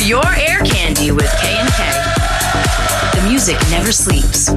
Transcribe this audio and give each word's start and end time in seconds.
your 0.00 0.26
air 0.36 0.60
candy 0.64 1.10
with 1.10 1.30
K&K. 1.40 1.78
The 3.14 3.26
music 3.28 3.56
never 3.70 3.90
sleeps. 3.90 4.50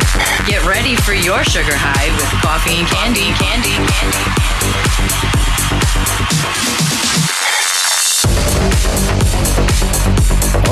Get 0.45 0.65
ready 0.65 0.95
for 0.95 1.13
your 1.13 1.43
sugar 1.43 1.73
high 1.73 2.09
with 2.15 2.29
coffee 2.41 2.77
and 2.77 2.87
candy, 2.87 3.31
candy, 3.39 3.73
candy. 3.89 4.41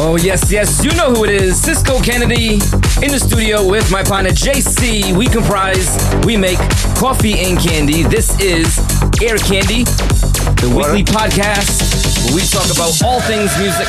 Oh, 0.02 0.18
yes, 0.18 0.52
yes, 0.52 0.84
you 0.84 0.92
know 0.96 1.14
who 1.14 1.26
it 1.26 1.32
is. 1.32 1.60
Cisco 1.60 2.00
Kennedy 2.02 2.54
in 3.02 3.12
the 3.12 3.20
studio 3.20 3.68
with 3.68 3.92
my 3.92 4.04
partner 4.04 4.32
JC. 4.32 5.16
We 5.16 5.28
comprise, 5.28 5.98
we 6.26 6.38
make 6.38 6.60
coffee 6.96 7.40
and 7.40 7.60
candy. 7.60 8.04
This 8.04 8.40
is 8.40 8.78
Air 9.22 9.38
Candy, 9.38 9.84
the 10.62 10.72
weekly 10.76 11.04
podcast 11.04 12.26
where 12.26 12.36
we 12.36 12.42
talk 12.42 12.70
about 12.72 13.02
all 13.04 13.22
things 13.22 13.58
music. 13.58 13.88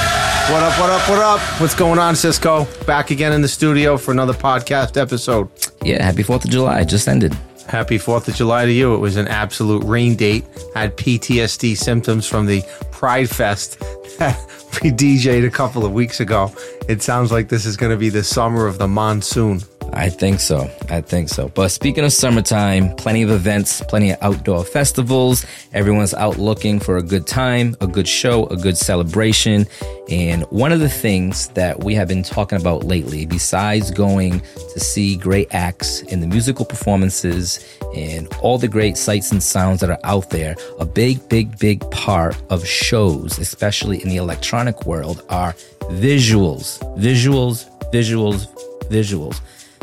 What 0.50 0.64
up, 0.64 0.80
what 0.80 0.90
up, 0.90 1.08
what 1.08 1.18
up? 1.18 1.40
What's 1.60 1.76
going 1.76 2.00
on, 2.00 2.16
Cisco? 2.16 2.66
Back 2.84 3.12
again 3.12 3.32
in 3.32 3.40
the 3.40 3.46
studio 3.46 3.96
for 3.96 4.10
another 4.10 4.32
podcast 4.32 5.00
episode. 5.00 5.48
Yeah, 5.84 6.02
happy 6.02 6.24
4th 6.24 6.44
of 6.44 6.50
July. 6.50 6.82
Just 6.82 7.06
ended. 7.06 7.34
Happy 7.68 7.98
4th 7.98 8.26
of 8.26 8.34
July 8.34 8.64
to 8.64 8.72
you. 8.72 8.92
It 8.92 8.98
was 8.98 9.14
an 9.16 9.28
absolute 9.28 9.84
rain 9.84 10.16
date. 10.16 10.44
Had 10.74 10.96
PTSD 10.96 11.76
symptoms 11.76 12.26
from 12.26 12.46
the 12.46 12.64
Pride 12.90 13.30
Fest 13.30 13.78
that 14.18 14.36
we 14.82 14.90
DJ'd 14.90 15.44
a 15.44 15.50
couple 15.50 15.84
of 15.84 15.92
weeks 15.92 16.18
ago. 16.18 16.52
It 16.88 17.00
sounds 17.00 17.30
like 17.30 17.48
this 17.48 17.64
is 17.64 17.76
going 17.76 17.92
to 17.92 17.98
be 17.98 18.08
the 18.08 18.24
summer 18.24 18.66
of 18.66 18.78
the 18.78 18.88
monsoon. 18.88 19.60
I 19.92 20.08
think 20.08 20.40
so. 20.40 20.70
I 20.88 21.00
think 21.00 21.28
so. 21.28 21.48
But 21.48 21.68
speaking 21.70 22.04
of 22.04 22.12
summertime, 22.12 22.94
plenty 22.96 23.22
of 23.22 23.30
events, 23.30 23.82
plenty 23.82 24.10
of 24.10 24.18
outdoor 24.22 24.64
festivals. 24.64 25.44
Everyone's 25.72 26.14
out 26.14 26.38
looking 26.38 26.78
for 26.78 26.96
a 26.96 27.02
good 27.02 27.26
time, 27.26 27.76
a 27.80 27.86
good 27.86 28.06
show, 28.06 28.46
a 28.46 28.56
good 28.56 28.76
celebration. 28.76 29.66
And 30.08 30.44
one 30.44 30.72
of 30.72 30.80
the 30.80 30.88
things 30.88 31.48
that 31.48 31.82
we 31.82 31.94
have 31.94 32.08
been 32.08 32.22
talking 32.22 32.60
about 32.60 32.84
lately, 32.84 33.26
besides 33.26 33.90
going 33.90 34.40
to 34.40 34.80
see 34.80 35.16
great 35.16 35.52
acts 35.54 36.02
and 36.02 36.22
the 36.22 36.26
musical 36.26 36.64
performances 36.64 37.78
and 37.94 38.32
all 38.40 38.58
the 38.58 38.68
great 38.68 38.96
sights 38.96 39.32
and 39.32 39.42
sounds 39.42 39.80
that 39.80 39.90
are 39.90 40.00
out 40.04 40.30
there, 40.30 40.54
a 40.78 40.86
big, 40.86 41.28
big, 41.28 41.58
big 41.58 41.88
part 41.90 42.40
of 42.48 42.66
shows, 42.66 43.38
especially 43.38 44.02
in 44.02 44.08
the 44.08 44.16
electronic 44.16 44.86
world, 44.86 45.24
are 45.28 45.52
visuals, 45.90 46.78
visuals, 46.96 47.68
visuals, 47.92 48.46
visuals 48.88 49.40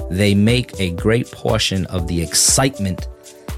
they 0.10 0.36
make 0.36 0.80
a 0.80 0.92
great 0.92 1.32
portion 1.32 1.86
of 1.88 2.08
the 2.08 2.22
excitement 2.22 3.08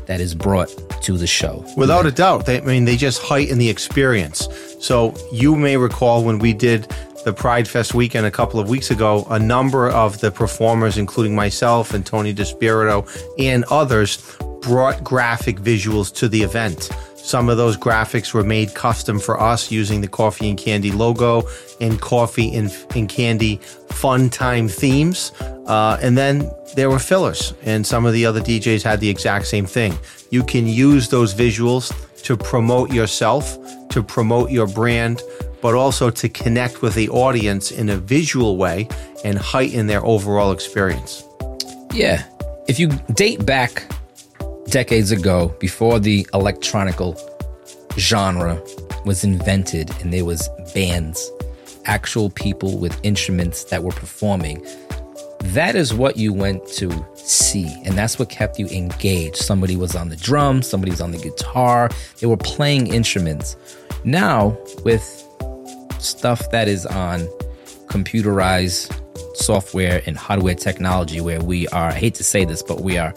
that 0.08 0.20
is 0.20 0.34
brought 0.34 0.70
to 1.04 1.18
the 1.18 1.28
show. 1.28 1.64
Without 1.78 2.08
a 2.08 2.12
doubt. 2.12 2.48
They, 2.48 2.60
I 2.60 2.62
mean, 2.62 2.86
they 2.86 2.98
just 2.98 3.22
heighten 3.22 3.60
the 3.60 3.70
experience. 3.70 4.48
So 4.80 5.14
you 5.32 5.56
may 5.56 5.78
recall 5.78 6.24
when 6.24 6.40
we 6.40 6.52
did 6.54 6.92
the 7.26 7.34
Pride 7.34 7.68
Fest 7.68 7.94
weekend 7.94 8.26
a 8.26 8.32
couple 8.32 8.60
of 8.60 8.70
weeks 8.70 8.90
ago, 8.90 9.28
a 9.30 9.38
number 9.38 9.90
of 9.90 10.20
the 10.20 10.32
performers, 10.32 10.98
including 10.98 11.36
myself 11.36 11.94
and 11.94 12.06
Tony 12.06 12.34
DeSpirito 12.34 13.08
and 13.38 13.64
others, 13.66 14.38
brought 14.62 15.04
graphic 15.04 15.58
visuals 15.58 16.14
to 16.16 16.28
the 16.28 16.42
event. 16.42 16.90
Some 17.22 17.50
of 17.50 17.58
those 17.58 17.78
graphics 17.78 18.34
were 18.34 18.44
made 18.44 18.74
custom 18.74 19.20
for 19.20 19.40
us 19.40 19.72
using 19.72 20.02
the 20.02 20.08
Coffee 20.08 20.50
and 20.50 20.58
Candy 20.58 20.92
logo 20.92 21.44
and 21.80 22.00
Coffee 22.02 22.56
and, 22.56 22.76
and 22.96 23.08
Candy 23.08 23.58
fun 23.90 24.30
time 24.30 24.68
themes. 24.68 25.32
Uh, 25.68 25.98
and 26.02 26.18
then 26.18 26.50
there 26.76 26.90
were 26.90 27.00
fillers, 27.00 27.54
and 27.64 27.86
some 27.86 28.06
of 28.06 28.14
the 28.14 28.26
other 28.26 28.42
DJs 28.42 28.82
had 28.84 29.00
the 29.00 29.10
exact 29.10 29.48
same 29.48 29.66
thing. 29.66 29.98
You 30.32 30.44
can 30.44 30.66
use 30.66 31.10
those 31.10 31.34
visuals 31.34 31.94
to 32.24 32.36
promote 32.36 32.92
yourself, 32.92 33.58
to 33.90 34.02
promote 34.02 34.50
your 34.50 34.68
brand, 34.68 35.22
but 35.62 35.76
also 35.76 36.10
to 36.10 36.30
connect 36.30 36.82
with 36.82 36.96
the 36.96 37.10
audience 37.10 37.72
in 37.72 37.90
a 37.90 37.98
visual 37.98 38.58
way 38.58 38.88
and 39.24 39.38
heighten 39.38 39.88
their 39.88 40.06
overall 40.06 40.52
experience. 40.52 41.24
Yeah. 41.94 42.24
If 42.68 42.80
you 42.80 42.90
date 43.14 43.46
back 43.46 43.92
decades 44.70 45.12
ago, 45.12 45.56
before 45.60 46.00
the 46.00 46.28
electronical 46.34 47.18
genre 47.98 48.62
was 49.06 49.24
invented 49.24 49.90
and 50.02 50.14
there 50.14 50.26
was 50.26 50.48
bands, 50.74 51.32
actual 51.86 52.30
people 52.30 52.78
with 52.78 52.98
instruments 53.04 53.66
that 53.66 53.84
were 53.84 53.92
performing, 53.92 54.66
that 55.42 55.76
is 55.76 55.94
what 55.94 56.18
you 56.18 56.34
went 56.34 56.68
to 56.68 56.92
see. 57.16 57.66
And 57.86 57.98
that's 57.98 58.20
what 58.20 58.30
kept 58.30 58.60
you 58.60 58.68
engaged. 58.68 59.38
Somebody 59.38 59.76
was 59.76 59.96
on 59.96 60.10
the 60.10 60.18
drum, 60.18 60.62
somebody 60.62 60.92
was 60.92 61.02
on 61.02 61.12
the 61.12 61.18
guitar, 61.18 61.90
they 62.20 62.28
were 62.28 62.38
playing 62.38 62.88
instruments. 62.88 63.56
Now, 64.04 64.58
with 64.84 65.04
stuff 66.00 66.52
that 66.52 66.68
is 66.68 66.86
on 66.86 67.22
computerized 67.88 68.96
software 69.36 70.02
and 70.06 70.18
hardware 70.18 70.56
technology, 70.56 71.22
where 71.22 71.42
we 71.42 71.68
are, 71.70 71.90
I 71.90 71.94
hate 71.94 72.16
to 72.16 72.24
say 72.24 72.46
this, 72.46 72.62
but 72.62 72.82
we 72.82 72.98
are 72.98 73.14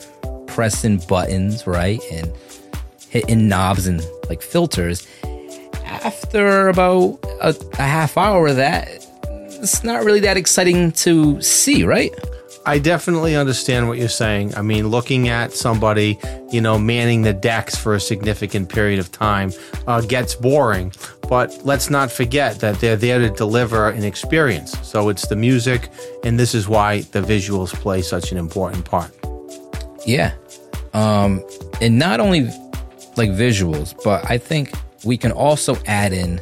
pressing 0.53 0.99
buttons, 1.09 1.67
right? 1.67 2.01
And 2.11 2.33
hitting 3.09 3.49
knobs 3.49 3.87
and 3.87 4.03
like 4.29 4.43
filters. 4.43 5.07
After 5.85 6.69
about 6.69 7.19
a, 7.41 7.55
a 7.79 7.83
half 7.83 8.17
hour 8.17 8.49
of 8.49 8.57
that, 8.57 8.89
it's 9.63 9.85
not 9.85 10.05
really 10.05 10.21
that 10.21 10.37
exciting 10.37 10.93
to 10.93 11.41
see, 11.41 11.85
right? 11.85 12.13
I 12.65 12.79
definitely 12.79 13.35
understand 13.35 13.89
what 13.89 13.99
you're 13.99 14.09
saying. 14.09 14.55
I 14.55 14.63
mean, 14.63 14.89
looking 14.89 15.29
at 15.29 15.53
somebody, 15.53 16.19
you 16.51 16.61
know, 16.61 16.79
manning 16.79 17.23
the 17.23 17.33
decks 17.33 17.75
for 17.75 17.95
a 17.95 18.01
significant 18.01 18.69
period 18.69 19.01
of 19.01 19.11
time 19.11 19.53
uh, 19.87 20.01
gets 20.01 20.35
boring. 20.35 20.93
But 21.29 21.61
let's 21.65 21.91
not 21.91 22.13
forget 22.13 22.61
that 22.61 22.79
they're 22.79 22.97
there 22.97 23.19
to 23.19 23.31
deliver 23.31 23.89
an 23.89 24.05
experience. 24.05 24.79
So 24.87 25.09
it's 25.09 25.27
the 25.27 25.37
music, 25.37 25.91
and 26.25 26.39
this 26.39 26.55
is 26.55 26.69
why 26.69 27.01
the 27.01 27.21
visuals 27.21 27.73
play 27.73 28.03
such 28.03 28.31
an 28.31 28.39
important 28.39 28.85
part. 28.85 29.13
Yeah. 30.07 30.33
Um, 30.95 31.43
and 31.81 31.99
not 31.99 32.21
only 32.21 32.43
like 33.17 33.31
visuals, 33.31 33.95
but 34.05 34.29
I 34.31 34.39
think 34.39 34.73
we 35.05 35.17
can 35.17 35.33
also 35.33 35.77
add 35.87 36.13
in 36.13 36.41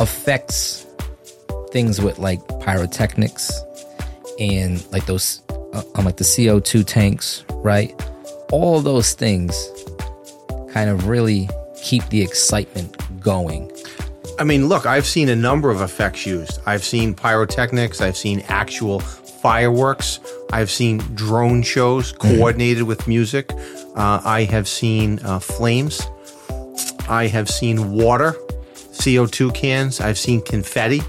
effects, 0.00 0.86
things 1.70 2.00
with 2.00 2.18
like 2.18 2.40
pyrotechnics 2.60 3.52
and 4.38 4.84
like 4.92 5.06
those, 5.06 5.42
uh, 5.72 5.82
on 5.96 6.04
like 6.04 6.16
the 6.16 6.24
CO2 6.24 6.86
tanks, 6.86 7.44
right? 7.56 7.94
All 8.50 8.80
those 8.80 9.12
things 9.12 9.70
kind 10.72 10.88
of 10.88 11.08
really 11.08 11.48
keep 11.82 12.08
the 12.08 12.22
excitement 12.22 12.96
going. 13.20 13.70
I 14.38 14.44
mean, 14.44 14.68
look, 14.68 14.86
I've 14.86 15.06
seen 15.06 15.28
a 15.28 15.36
number 15.36 15.70
of 15.70 15.80
effects 15.80 16.24
used. 16.24 16.60
I've 16.64 16.84
seen 16.84 17.14
pyrotechnics, 17.14 18.00
I've 18.00 18.16
seen 18.16 18.44
actual 18.48 19.00
fireworks, 19.48 20.20
I've 20.52 20.70
seen 20.70 20.98
drone 21.14 21.62
shows 21.62 22.12
coordinated 22.12 22.82
with 22.82 23.08
music. 23.08 23.50
Uh, 23.96 24.20
I 24.22 24.44
have 24.44 24.68
seen 24.68 25.20
uh, 25.24 25.38
flames. 25.38 26.02
I 27.08 27.28
have 27.28 27.48
seen 27.48 27.92
water, 27.92 28.36
CO2 28.74 29.54
cans. 29.54 30.02
I've 30.02 30.18
seen 30.18 30.42
confetti. 30.42 31.00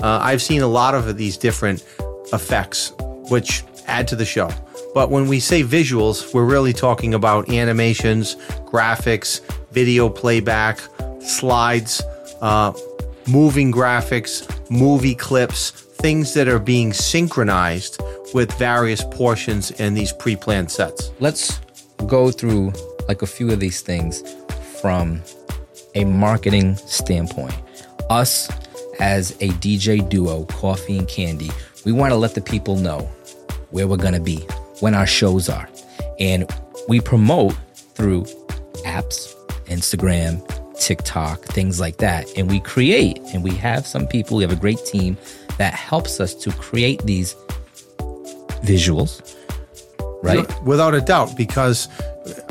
Uh, 0.00 0.20
I've 0.22 0.40
seen 0.40 0.62
a 0.62 0.68
lot 0.68 0.94
of 0.94 1.16
these 1.16 1.36
different 1.36 1.84
effects, 2.32 2.92
which 3.30 3.64
add 3.88 4.06
to 4.08 4.14
the 4.14 4.24
show. 4.24 4.48
But 4.94 5.10
when 5.10 5.26
we 5.26 5.40
say 5.40 5.64
visuals, 5.64 6.32
we're 6.32 6.44
really 6.44 6.72
talking 6.72 7.14
about 7.14 7.50
animations, 7.50 8.36
graphics, 8.72 9.40
video 9.72 10.08
playback, 10.08 10.78
slides, 11.20 12.00
uh, 12.42 12.72
moving 13.26 13.72
graphics, 13.72 14.46
movie 14.70 15.16
clips, 15.16 15.87
things 15.98 16.34
that 16.34 16.48
are 16.48 16.58
being 16.58 16.92
synchronized 16.92 18.00
with 18.32 18.52
various 18.54 19.04
portions 19.10 19.70
in 19.72 19.94
these 19.94 20.12
pre 20.12 20.36
planned 20.36 20.70
sets. 20.70 21.10
Let's 21.20 21.60
go 22.06 22.30
through 22.30 22.72
like 23.08 23.22
a 23.22 23.26
few 23.26 23.50
of 23.50 23.60
these 23.60 23.80
things 23.80 24.22
from 24.80 25.22
a 25.94 26.04
marketing 26.04 26.76
standpoint. 26.76 27.54
Us 28.10 28.48
as 29.00 29.32
a 29.40 29.48
DJ 29.60 30.08
duo, 30.08 30.44
Coffee 30.44 30.98
and 30.98 31.08
Candy, 31.08 31.50
we 31.84 31.92
want 31.92 32.12
to 32.12 32.16
let 32.16 32.34
the 32.34 32.40
people 32.40 32.76
know 32.76 33.00
where 33.70 33.86
we're 33.86 33.96
going 33.96 34.14
to 34.14 34.20
be, 34.20 34.38
when 34.80 34.94
our 34.94 35.06
shows 35.06 35.48
are. 35.48 35.68
And 36.18 36.50
we 36.88 37.00
promote 37.00 37.54
through 37.94 38.24
apps, 38.84 39.34
Instagram, 39.66 40.42
TikTok, 40.78 41.40
things 41.42 41.80
like 41.80 41.98
that. 41.98 42.26
And 42.36 42.48
we 42.48 42.60
create, 42.60 43.18
and 43.32 43.44
we 43.44 43.54
have 43.56 43.86
some 43.86 44.06
people, 44.06 44.36
we 44.36 44.42
have 44.42 44.52
a 44.52 44.56
great 44.56 44.84
team 44.86 45.16
that 45.58 45.74
helps 45.74 46.20
us 46.20 46.34
to 46.34 46.50
create 46.52 47.02
these 47.02 47.34
visuals, 48.62 49.36
right? 50.22 50.46
Without 50.64 50.94
a 50.94 51.00
doubt, 51.00 51.36
because 51.36 51.88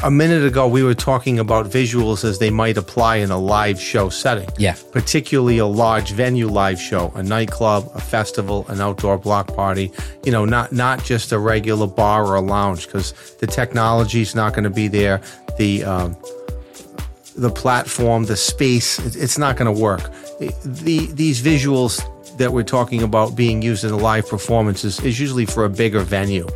a 0.03 0.11
minute 0.11 0.43
ago 0.43 0.67
we 0.67 0.83
were 0.83 0.93
talking 0.93 1.39
about 1.39 1.67
visuals 1.67 2.23
as 2.23 2.39
they 2.39 2.49
might 2.49 2.77
apply 2.77 3.17
in 3.17 3.31
a 3.31 3.37
live 3.37 3.79
show 3.79 4.09
setting. 4.09 4.49
Yeah. 4.57 4.75
Particularly 4.91 5.57
a 5.57 5.65
large 5.65 6.11
venue 6.11 6.47
live 6.47 6.79
show, 6.79 7.11
a 7.15 7.23
nightclub, 7.23 7.89
a 7.93 8.01
festival, 8.01 8.65
an 8.69 8.81
outdoor 8.81 9.17
block 9.17 9.47
party, 9.55 9.91
you 10.25 10.31
know, 10.31 10.45
not 10.45 10.71
not 10.71 11.03
just 11.03 11.31
a 11.31 11.39
regular 11.39 11.87
bar 11.87 12.25
or 12.25 12.35
a 12.35 12.41
lounge 12.41 12.87
because 12.87 13.13
the 13.39 13.47
technology 13.47 14.21
is 14.21 14.35
not 14.35 14.53
going 14.53 14.63
to 14.63 14.69
be 14.69 14.87
there. 14.87 15.21
The 15.57 15.83
um, 15.83 16.17
the 17.35 17.51
platform, 17.51 18.25
the 18.25 18.35
space, 18.35 18.97
it's 19.15 19.37
not 19.37 19.57
going 19.57 19.73
to 19.73 19.81
work. 19.81 20.11
The, 20.39 21.07
these 21.13 21.41
visuals 21.41 22.01
that 22.37 22.51
we're 22.53 22.63
talking 22.63 23.03
about 23.03 23.35
being 23.35 23.61
used 23.61 23.83
in 23.83 23.91
a 23.91 23.97
live 23.97 24.27
performances 24.29 24.99
is, 24.99 25.05
is 25.05 25.19
usually 25.19 25.45
for 25.45 25.65
a 25.65 25.69
bigger 25.69 25.99
venue. 26.01 26.47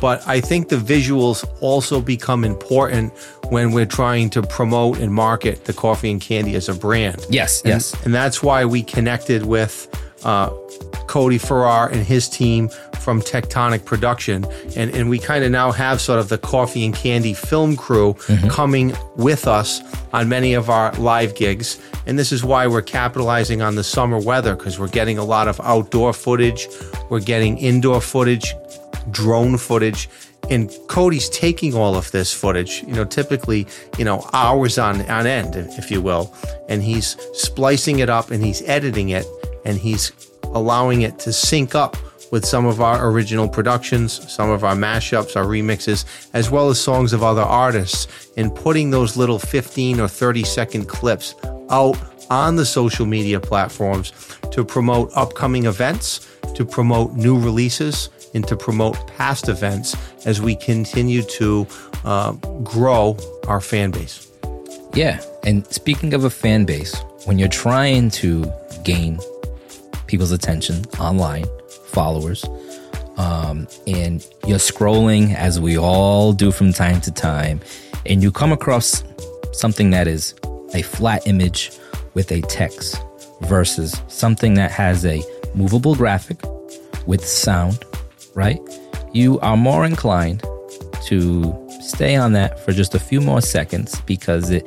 But 0.00 0.26
I 0.26 0.40
think 0.40 0.68
the 0.68 0.76
visuals 0.76 1.44
also 1.60 2.00
become 2.00 2.44
important 2.44 3.12
when 3.50 3.72
we're 3.72 3.86
trying 3.86 4.30
to 4.30 4.42
promote 4.42 4.98
and 4.98 5.12
market 5.12 5.64
the 5.64 5.72
coffee 5.72 6.10
and 6.10 6.20
candy 6.20 6.54
as 6.54 6.68
a 6.68 6.74
brand. 6.74 7.24
Yes, 7.30 7.62
And- 7.62 7.70
yes. 7.70 7.94
And 8.04 8.14
that's 8.14 8.42
why 8.42 8.64
we 8.64 8.82
connected 8.82 9.46
with 9.46 9.88
uh, 10.24 10.50
Cody 11.08 11.38
Farrar 11.38 11.88
and 11.88 12.04
his 12.06 12.28
team 12.28 12.70
from 13.02 13.20
Tectonic 13.20 13.84
Production. 13.84 14.46
And, 14.76 14.94
and 14.94 15.10
we 15.10 15.18
kind 15.18 15.44
of 15.44 15.50
now 15.50 15.72
have 15.72 16.00
sort 16.00 16.18
of 16.18 16.28
the 16.28 16.38
coffee 16.38 16.84
and 16.84 16.94
candy 16.94 17.34
film 17.34 17.76
crew 17.76 18.14
mm-hmm. 18.14 18.48
coming 18.48 18.94
with 19.16 19.46
us 19.46 19.82
on 20.12 20.28
many 20.28 20.54
of 20.54 20.70
our 20.70 20.92
live 20.92 21.34
gigs. 21.34 21.80
And 22.06 22.18
this 22.18 22.32
is 22.32 22.44
why 22.44 22.66
we're 22.66 22.82
capitalizing 22.82 23.62
on 23.62 23.74
the 23.74 23.84
summer 23.84 24.18
weather 24.18 24.54
because 24.54 24.78
we're 24.78 24.88
getting 24.88 25.18
a 25.18 25.24
lot 25.24 25.48
of 25.48 25.60
outdoor 25.60 26.12
footage, 26.12 26.68
we're 27.10 27.20
getting 27.20 27.58
indoor 27.58 28.00
footage, 28.00 28.54
drone 29.10 29.56
footage. 29.58 30.08
And 30.50 30.70
Cody's 30.88 31.28
taking 31.28 31.74
all 31.74 31.94
of 31.94 32.10
this 32.10 32.32
footage, 32.32 32.82
you 32.82 32.94
know, 32.94 33.04
typically, 33.04 33.66
you 33.96 34.04
know, 34.04 34.28
hours 34.32 34.76
on, 34.76 35.00
on 35.08 35.26
end, 35.26 35.54
if 35.56 35.90
you 35.90 36.02
will, 36.02 36.34
and 36.68 36.82
he's 36.82 37.16
splicing 37.32 38.00
it 38.00 38.10
up 38.10 38.30
and 38.30 38.44
he's 38.44 38.60
editing 38.62 39.10
it 39.10 39.24
and 39.64 39.78
he's 39.78 40.12
allowing 40.42 41.02
it 41.02 41.18
to 41.20 41.32
sync 41.32 41.74
up 41.74 41.96
with 42.32 42.44
some 42.46 42.66
of 42.66 42.80
our 42.80 43.08
original 43.08 43.46
productions, 43.46 44.32
some 44.32 44.50
of 44.50 44.64
our 44.64 44.74
mashups, 44.74 45.36
our 45.36 45.44
remixes, 45.44 46.04
as 46.32 46.50
well 46.50 46.70
as 46.70 46.80
songs 46.80 47.12
of 47.12 47.22
other 47.22 47.42
artists, 47.42 48.08
and 48.36 48.52
putting 48.54 48.90
those 48.90 49.16
little 49.16 49.38
15 49.38 50.00
or 50.00 50.08
30 50.08 50.42
second 50.42 50.88
clips 50.88 51.34
out 51.70 51.96
on 52.30 52.56
the 52.56 52.64
social 52.64 53.04
media 53.04 53.38
platforms 53.38 54.12
to 54.50 54.64
promote 54.64 55.10
upcoming 55.14 55.66
events, 55.66 56.26
to 56.54 56.64
promote 56.64 57.12
new 57.12 57.38
releases, 57.38 58.08
and 58.34 58.48
to 58.48 58.56
promote 58.56 59.06
past 59.08 59.50
events 59.50 59.94
as 60.24 60.40
we 60.40 60.56
continue 60.56 61.22
to 61.22 61.66
uh, 62.04 62.32
grow 62.64 63.14
our 63.46 63.60
fan 63.60 63.90
base. 63.90 64.32
Yeah. 64.94 65.20
And 65.44 65.66
speaking 65.66 66.14
of 66.14 66.24
a 66.24 66.30
fan 66.30 66.64
base, 66.64 66.98
when 67.26 67.38
you're 67.38 67.48
trying 67.48 68.10
to 68.10 68.50
gain 68.84 69.18
people's 70.06 70.32
attention 70.32 70.84
online, 70.98 71.44
followers, 71.92 72.44
um, 73.16 73.68
and 73.86 74.26
you're 74.46 74.58
scrolling 74.58 75.34
as 75.34 75.60
we 75.60 75.78
all 75.78 76.32
do 76.32 76.50
from 76.50 76.72
time 76.72 77.00
to 77.02 77.12
time, 77.12 77.60
and 78.06 78.22
you 78.22 78.32
come 78.32 78.52
across 78.52 79.04
something 79.52 79.90
that 79.90 80.08
is 80.08 80.34
a 80.74 80.82
flat 80.82 81.26
image 81.26 81.70
with 82.14 82.32
a 82.32 82.40
text 82.42 82.96
versus 83.42 84.00
something 84.08 84.54
that 84.54 84.70
has 84.70 85.04
a 85.04 85.22
movable 85.54 85.94
graphic 85.94 86.40
with 87.06 87.24
sound, 87.24 87.84
right? 88.34 88.60
You 89.12 89.38
are 89.40 89.56
more 89.56 89.84
inclined 89.84 90.42
to 91.06 91.68
stay 91.80 92.16
on 92.16 92.32
that 92.32 92.60
for 92.64 92.72
just 92.72 92.94
a 92.94 92.98
few 92.98 93.20
more 93.20 93.40
seconds 93.40 94.00
because 94.02 94.50
it 94.50 94.64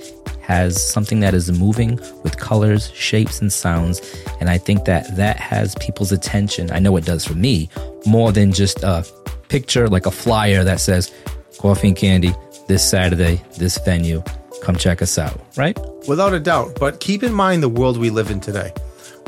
has 0.48 0.82
something 0.82 1.20
that 1.22 1.34
is 1.34 1.52
moving 1.52 1.98
with 2.24 2.38
colors, 2.38 2.92
shapes, 2.94 3.42
and 3.42 3.52
sounds. 3.52 4.02
And 4.40 4.50
I 4.50 4.58
think 4.58 4.86
that 4.86 5.16
that 5.16 5.38
has 5.38 5.76
people's 5.76 6.12
attention. 6.12 6.72
I 6.72 6.80
know 6.80 6.96
it 6.98 7.06
does 7.06 7.26
for 7.26 7.34
me 7.34 7.70
more 8.06 8.32
than 8.32 8.52
just 8.52 8.84
a 8.84 9.06
picture 9.50 9.88
like 9.88 10.06
a 10.06 10.12
flyer 10.12 10.64
that 10.64 10.80
says 10.80 11.14
coffee 11.58 11.90
and 11.90 11.98
candy 11.98 12.34
this 12.68 12.88
Saturday, 12.88 13.42
this 13.58 13.78
venue. 13.80 14.24
Come 14.62 14.76
check 14.76 15.02
us 15.02 15.18
out, 15.18 15.40
right? 15.58 15.78
Without 16.08 16.34
a 16.34 16.40
doubt. 16.40 16.78
But 16.80 17.00
keep 17.00 17.24
in 17.24 17.34
mind 17.34 17.64
the 17.64 17.70
world 17.70 17.98
we 17.98 18.10
live 18.10 18.30
in 18.30 18.40
today. 18.40 18.72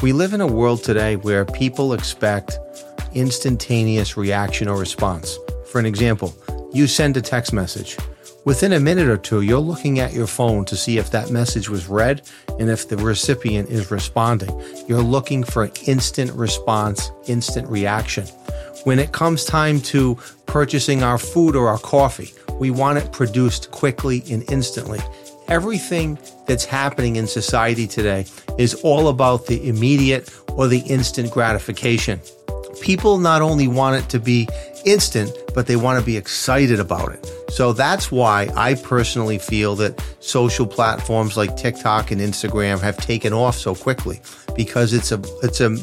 We 0.02 0.14
live 0.14 0.34
in 0.34 0.42
a 0.42 0.48
world 0.48 0.84
today 0.84 1.16
where 1.16 1.46
people 1.46 1.94
expect 1.94 2.60
instantaneous 3.14 4.18
reaction 4.18 4.68
or 4.68 4.78
response. 4.78 5.38
For 5.72 5.80
an 5.80 5.86
example, 5.86 6.36
you 6.74 6.86
send 6.88 7.18
a 7.18 7.22
text 7.22 7.54
message. 7.54 7.98
Within 8.48 8.72
a 8.72 8.80
minute 8.80 9.10
or 9.10 9.18
two, 9.18 9.42
you're 9.42 9.60
looking 9.60 10.00
at 10.00 10.14
your 10.14 10.26
phone 10.26 10.64
to 10.64 10.78
see 10.78 10.98
if 10.98 11.12
that 11.12 11.30
message 11.30 11.68
was 11.68 11.90
read 11.90 12.22
and 12.58 12.70
if 12.70 12.88
the 12.88 12.96
recipient 12.96 13.68
is 13.68 13.92
responding. 13.92 14.50
You're 14.88 15.02
looking 15.02 15.44
for 15.44 15.70
instant 15.86 16.32
response, 16.32 17.12
instant 17.28 17.68
reaction. 17.68 18.26
When 18.86 19.00
it 19.00 19.12
comes 19.12 19.44
time 19.44 19.82
to 19.92 20.16
purchasing 20.46 21.04
our 21.04 21.18
food 21.18 21.58
or 21.58 21.68
our 21.68 21.78
coffee, 21.78 22.32
we 22.58 22.72
want 22.72 23.00
it 23.00 23.12
produced 23.12 23.72
quickly 23.72 24.24
and 24.32 24.50
instantly. 24.50 25.02
Everything 25.50 26.18
that's 26.46 26.64
happening 26.64 27.18
in 27.18 27.28
society 27.28 27.86
today 27.86 28.28
is 28.58 28.76
all 28.76 29.10
about 29.10 29.48
the 29.48 29.68
immediate 29.68 30.34
or 30.54 30.70
the 30.70 30.80
instant 30.88 31.32
gratification. 31.32 32.22
People 32.82 33.18
not 33.18 33.42
only 33.42 33.68
want 33.68 33.96
it 33.96 34.10
to 34.10 34.20
be 34.20 34.48
instant, 34.86 35.32
but 35.54 35.68
they 35.68 35.76
want 35.76 36.00
to 36.00 36.06
be 36.06 36.18
excited 36.18 36.80
about 36.80 37.12
it. 37.12 37.30
So 37.50 37.74
that's 37.74 38.12
why 38.12 38.50
I 38.56 38.76
personally 38.76 39.38
feel 39.38 39.76
that 39.78 40.02
social 40.20 40.68
platforms 40.68 41.38
like 41.38 41.58
TikTok 41.58 42.12
and 42.12 42.22
Instagram 42.22 42.80
have 42.82 42.98
taken 42.98 43.34
off 43.34 43.56
so 43.56 43.76
quickly 43.76 44.22
because 44.56 44.94
it's 44.94 45.12
a 45.12 45.22
it's 45.44 45.62
a 45.62 45.78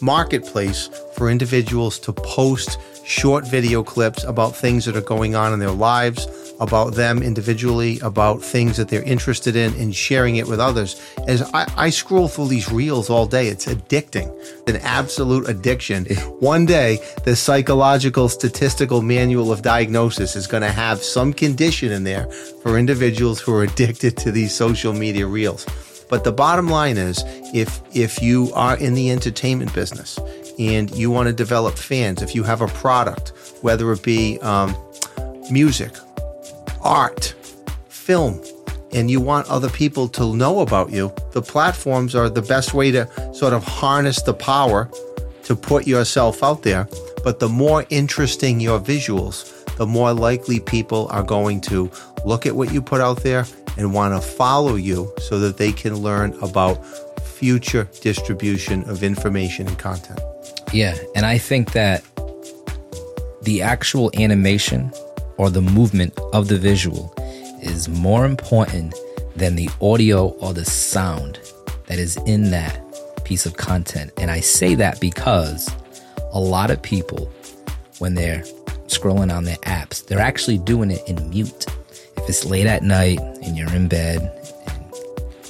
marketplace 0.00 0.88
for 1.14 1.30
individuals 1.30 1.98
to 2.00 2.12
post 2.12 2.78
short 3.06 3.46
video 3.46 3.84
clips 3.84 4.24
about 4.24 4.54
things 4.54 4.84
that 4.84 4.96
are 4.96 5.00
going 5.00 5.36
on 5.36 5.52
in 5.52 5.60
their 5.60 5.70
lives, 5.70 6.26
about 6.58 6.94
them 6.94 7.22
individually, 7.22 8.00
about 8.00 8.42
things 8.42 8.76
that 8.76 8.88
they're 8.88 9.02
interested 9.04 9.54
in, 9.54 9.72
and 9.74 9.94
sharing 9.94 10.36
it 10.36 10.46
with 10.46 10.58
others. 10.58 11.00
As 11.28 11.42
I, 11.54 11.72
I 11.76 11.90
scroll 11.90 12.26
through 12.26 12.48
these 12.48 12.70
reels 12.70 13.08
all 13.08 13.26
day, 13.26 13.46
it's 13.46 13.66
addicting, 13.66 14.28
an 14.68 14.76
absolute 14.78 15.48
addiction. 15.48 16.04
One 16.40 16.66
day, 16.66 16.98
the 17.24 17.36
psychological 17.36 18.28
statistical 18.28 19.02
manual 19.02 19.52
of 19.52 19.62
diagnosis 19.62 20.34
is 20.34 20.46
going 20.46 20.62
to 20.62 20.72
have 20.72 21.02
some 21.02 21.32
condition 21.32 21.92
in 21.92 22.02
there 22.02 22.26
for 22.62 22.76
individuals 22.76 23.40
who 23.40 23.54
are 23.54 23.62
addicted 23.62 24.16
to 24.18 24.32
these 24.32 24.54
social 24.54 24.92
media 24.92 25.26
reels. 25.26 25.64
But 26.08 26.24
the 26.24 26.32
bottom 26.32 26.68
line 26.68 26.96
is 26.96 27.22
if 27.52 27.80
if 27.94 28.22
you 28.22 28.52
are 28.54 28.76
in 28.78 28.94
the 28.94 29.10
entertainment 29.10 29.74
business 29.74 30.20
and 30.58 30.90
you 30.96 31.10
want 31.10 31.26
to 31.26 31.32
develop 31.32 31.76
fans, 31.76 32.22
if 32.22 32.34
you 32.34 32.42
have 32.42 32.60
a 32.60 32.68
product, 32.68 33.32
whether 33.60 33.90
it 33.92 34.02
be 34.02 34.38
um, 34.40 34.74
music, 35.50 35.92
art, 36.82 37.34
film, 37.88 38.40
and 38.92 39.10
you 39.10 39.20
want 39.20 39.48
other 39.48 39.68
people 39.68 40.08
to 40.08 40.34
know 40.34 40.60
about 40.60 40.90
you, 40.90 41.12
the 41.32 41.42
platforms 41.42 42.14
are 42.14 42.30
the 42.30 42.42
best 42.42 42.72
way 42.72 42.90
to 42.90 43.06
sort 43.34 43.52
of 43.52 43.64
harness 43.64 44.22
the 44.22 44.34
power 44.34 44.90
to 45.44 45.54
put 45.54 45.86
yourself 45.86 46.42
out 46.42 46.62
there. 46.62 46.88
But 47.22 47.40
the 47.40 47.48
more 47.48 47.84
interesting 47.90 48.60
your 48.60 48.80
visuals, 48.80 49.52
the 49.76 49.86
more 49.86 50.12
likely 50.12 50.60
people 50.60 51.08
are 51.10 51.22
going 51.22 51.60
to 51.62 51.90
look 52.24 52.46
at 52.46 52.56
what 52.56 52.72
you 52.72 52.80
put 52.80 53.00
out 53.00 53.22
there 53.22 53.44
and 53.76 53.92
want 53.92 54.14
to 54.14 54.26
follow 54.26 54.76
you 54.76 55.12
so 55.18 55.38
that 55.40 55.58
they 55.58 55.72
can 55.72 55.96
learn 55.96 56.32
about 56.40 56.84
future 57.20 57.88
distribution 58.00 58.88
of 58.88 59.02
information 59.02 59.66
and 59.66 59.78
content. 59.78 60.20
Yeah, 60.72 60.96
and 61.14 61.24
I 61.24 61.38
think 61.38 61.72
that 61.72 62.04
the 63.42 63.62
actual 63.62 64.10
animation 64.18 64.92
or 65.36 65.50
the 65.50 65.62
movement 65.62 66.18
of 66.32 66.48
the 66.48 66.58
visual 66.58 67.14
is 67.62 67.88
more 67.88 68.24
important 68.24 68.94
than 69.36 69.54
the 69.54 69.68
audio 69.80 70.28
or 70.40 70.52
the 70.52 70.64
sound 70.64 71.38
that 71.86 71.98
is 71.98 72.16
in 72.26 72.50
that 72.50 72.82
piece 73.24 73.46
of 73.46 73.56
content. 73.56 74.12
And 74.18 74.30
I 74.30 74.40
say 74.40 74.74
that 74.74 75.00
because 75.00 75.70
a 76.32 76.40
lot 76.40 76.70
of 76.70 76.82
people, 76.82 77.32
when 77.98 78.14
they're 78.14 78.42
scrolling 78.86 79.34
on 79.34 79.44
their 79.44 79.56
apps, 79.58 80.04
they're 80.06 80.18
actually 80.18 80.58
doing 80.58 80.90
it 80.90 81.06
in 81.08 81.30
mute. 81.30 81.66
If 82.16 82.28
it's 82.28 82.44
late 82.44 82.66
at 82.66 82.82
night 82.82 83.20
and 83.20 83.56
you're 83.56 83.72
in 83.72 83.88
bed 83.88 84.32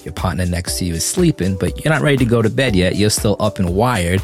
your 0.07 0.15
partner 0.15 0.47
next 0.47 0.79
to 0.79 0.85
you 0.87 0.95
is 0.95 1.05
sleeping, 1.05 1.57
but 1.57 1.85
you're 1.85 1.93
not 1.93 2.01
ready 2.01 2.17
to 2.19 2.25
go 2.25 2.41
to 2.41 2.49
bed 2.49 2.77
yet, 2.77 2.95
you're 2.95 3.11
still 3.11 3.37
up 3.41 3.59
and 3.59 3.75
wired, 3.75 4.23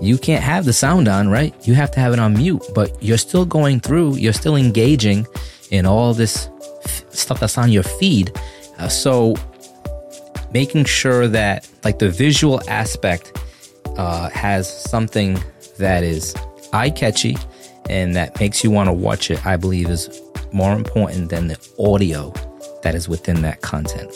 you 0.00 0.18
can't 0.18 0.42
have 0.42 0.64
the 0.64 0.72
sound 0.72 1.08
on, 1.08 1.28
right? 1.28 1.54
You 1.66 1.74
have 1.74 1.90
to 1.92 2.00
have 2.00 2.12
it 2.12 2.18
on 2.18 2.34
mute, 2.34 2.62
but 2.74 3.00
you're 3.02 3.18
still 3.18 3.44
going 3.44 3.80
through, 3.80 4.16
you're 4.16 4.32
still 4.32 4.56
engaging 4.56 5.26
in 5.70 5.86
all 5.86 6.14
this 6.14 6.48
f- 6.84 7.04
stuff 7.10 7.40
that's 7.40 7.58
on 7.58 7.70
your 7.70 7.82
feed. 7.82 8.32
Uh, 8.78 8.88
so 8.88 9.34
making 10.52 10.84
sure 10.84 11.26
that 11.28 11.68
like 11.84 11.98
the 11.98 12.10
visual 12.10 12.60
aspect 12.68 13.40
uh, 13.96 14.28
has 14.30 14.68
something 14.90 15.38
that 15.78 16.02
is 16.02 16.34
eye 16.72 16.90
catchy 16.90 17.36
and 17.88 18.14
that 18.16 18.38
makes 18.40 18.64
you 18.64 18.70
want 18.70 18.88
to 18.88 18.92
watch 18.92 19.30
it, 19.30 19.44
I 19.46 19.56
believe 19.56 19.88
is 19.90 20.20
more 20.52 20.72
important 20.72 21.30
than 21.30 21.48
the 21.48 21.58
audio 21.78 22.32
that 22.82 22.94
is 22.94 23.08
within 23.08 23.42
that 23.42 23.60
content. 23.60 24.12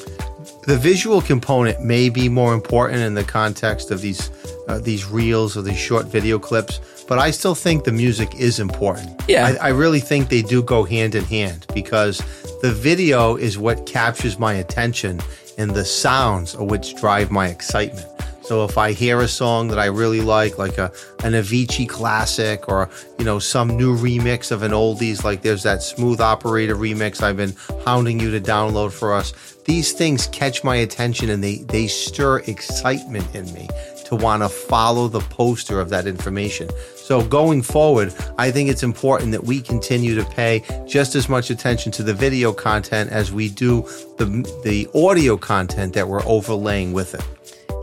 The 0.68 0.76
visual 0.76 1.22
component 1.22 1.82
may 1.82 2.10
be 2.10 2.28
more 2.28 2.52
important 2.52 3.00
in 3.00 3.14
the 3.14 3.24
context 3.24 3.90
of 3.90 4.02
these 4.02 4.30
uh, 4.68 4.78
these 4.78 5.06
reels 5.06 5.56
or 5.56 5.62
these 5.62 5.78
short 5.78 6.04
video 6.04 6.38
clips, 6.38 6.78
but 7.08 7.18
I 7.18 7.30
still 7.30 7.54
think 7.54 7.84
the 7.84 7.92
music 7.92 8.34
is 8.34 8.60
important. 8.60 9.22
Yeah. 9.26 9.46
I, 9.46 9.68
I 9.68 9.70
really 9.70 9.98
think 9.98 10.28
they 10.28 10.42
do 10.42 10.62
go 10.62 10.84
hand 10.84 11.14
in 11.14 11.24
hand 11.24 11.64
because 11.72 12.18
the 12.60 12.70
video 12.70 13.36
is 13.36 13.56
what 13.56 13.86
captures 13.86 14.38
my 14.38 14.52
attention, 14.52 15.20
and 15.56 15.70
the 15.70 15.86
sounds 15.86 16.54
are 16.54 16.64
which 16.64 16.94
drive 16.96 17.30
my 17.30 17.48
excitement. 17.48 18.06
So 18.48 18.64
if 18.64 18.78
I 18.78 18.92
hear 18.92 19.20
a 19.20 19.28
song 19.28 19.68
that 19.68 19.78
I 19.78 19.84
really 19.84 20.22
like, 20.22 20.56
like 20.56 20.78
a 20.78 20.90
an 21.22 21.34
Avicii 21.34 21.86
classic 21.86 22.66
or 22.66 22.88
you 23.18 23.24
know 23.26 23.38
some 23.38 23.76
new 23.76 23.94
remix 23.94 24.50
of 24.50 24.62
an 24.62 24.72
oldies, 24.72 25.22
like 25.22 25.42
there's 25.42 25.64
that 25.64 25.82
Smooth 25.82 26.18
Operator 26.18 26.74
remix 26.74 27.22
I've 27.22 27.36
been 27.36 27.54
hounding 27.84 28.18
you 28.18 28.30
to 28.30 28.40
download 28.40 28.92
for 28.92 29.12
us. 29.12 29.34
These 29.66 29.92
things 29.92 30.28
catch 30.28 30.64
my 30.64 30.76
attention 30.76 31.28
and 31.28 31.44
they 31.44 31.56
they 31.56 31.88
stir 31.88 32.38
excitement 32.46 33.34
in 33.34 33.52
me 33.52 33.68
to 34.06 34.16
want 34.16 34.42
to 34.42 34.48
follow 34.48 35.08
the 35.08 35.20
poster 35.20 35.78
of 35.78 35.90
that 35.90 36.06
information. 36.06 36.70
So 36.96 37.22
going 37.22 37.60
forward, 37.60 38.14
I 38.38 38.50
think 38.50 38.70
it's 38.70 38.82
important 38.82 39.32
that 39.32 39.44
we 39.44 39.60
continue 39.60 40.14
to 40.14 40.24
pay 40.24 40.64
just 40.86 41.14
as 41.16 41.28
much 41.28 41.50
attention 41.50 41.92
to 41.92 42.02
the 42.02 42.14
video 42.14 42.54
content 42.54 43.10
as 43.10 43.30
we 43.30 43.50
do 43.50 43.82
the 44.16 44.24
the 44.64 44.88
audio 44.94 45.36
content 45.36 45.92
that 45.92 46.08
we're 46.08 46.24
overlaying 46.24 46.94
with 46.94 47.14
it. 47.14 47.37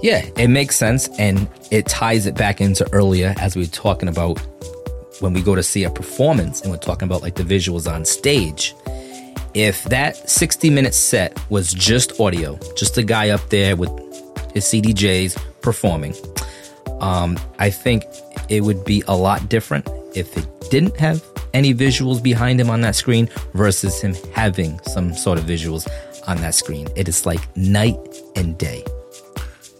Yeah, 0.05 0.23
it 0.37 0.49
makes 0.49 0.75
sense 0.75 1.09
and 1.17 1.49
it 1.71 1.87
ties 1.87 2.27
it 2.27 2.35
back 2.35 2.61
into 2.61 2.87
earlier 2.93 3.33
as 3.39 3.55
we 3.55 3.63
were 3.63 3.71
talking 3.71 4.07
about 4.07 4.37
when 5.19 5.33
we 5.33 5.41
go 5.41 5.55
to 5.55 5.63
see 5.63 5.83
a 5.83 5.89
performance 5.89 6.61
and 6.61 6.69
we're 6.69 6.77
talking 6.77 7.07
about 7.07 7.23
like 7.23 7.33
the 7.33 7.41
visuals 7.41 7.91
on 7.91 8.05
stage. 8.05 8.75
If 9.55 9.83
that 9.85 10.15
60 10.29 10.69
minute 10.69 10.93
set 10.93 11.35
was 11.49 11.73
just 11.73 12.19
audio, 12.19 12.59
just 12.77 12.99
a 12.99 13.03
guy 13.03 13.29
up 13.29 13.49
there 13.49 13.75
with 13.75 13.89
his 14.53 14.65
CDJs 14.65 15.41
performing. 15.63 16.13
Um, 16.99 17.39
I 17.57 17.71
think 17.71 18.03
it 18.47 18.61
would 18.61 18.85
be 18.85 19.01
a 19.07 19.17
lot 19.17 19.49
different 19.49 19.89
if 20.15 20.37
it 20.37 20.47
didn't 20.69 20.95
have 20.97 21.23
any 21.55 21.73
visuals 21.73 22.21
behind 22.21 22.61
him 22.61 22.69
on 22.69 22.81
that 22.81 22.95
screen 22.95 23.27
versus 23.55 23.99
him 23.99 24.13
having 24.35 24.79
some 24.81 25.15
sort 25.15 25.39
of 25.39 25.45
visuals 25.45 25.89
on 26.27 26.37
that 26.41 26.53
screen. 26.53 26.87
It 26.95 27.07
is 27.07 27.25
like 27.25 27.41
night 27.57 27.97
and 28.35 28.55
day. 28.59 28.83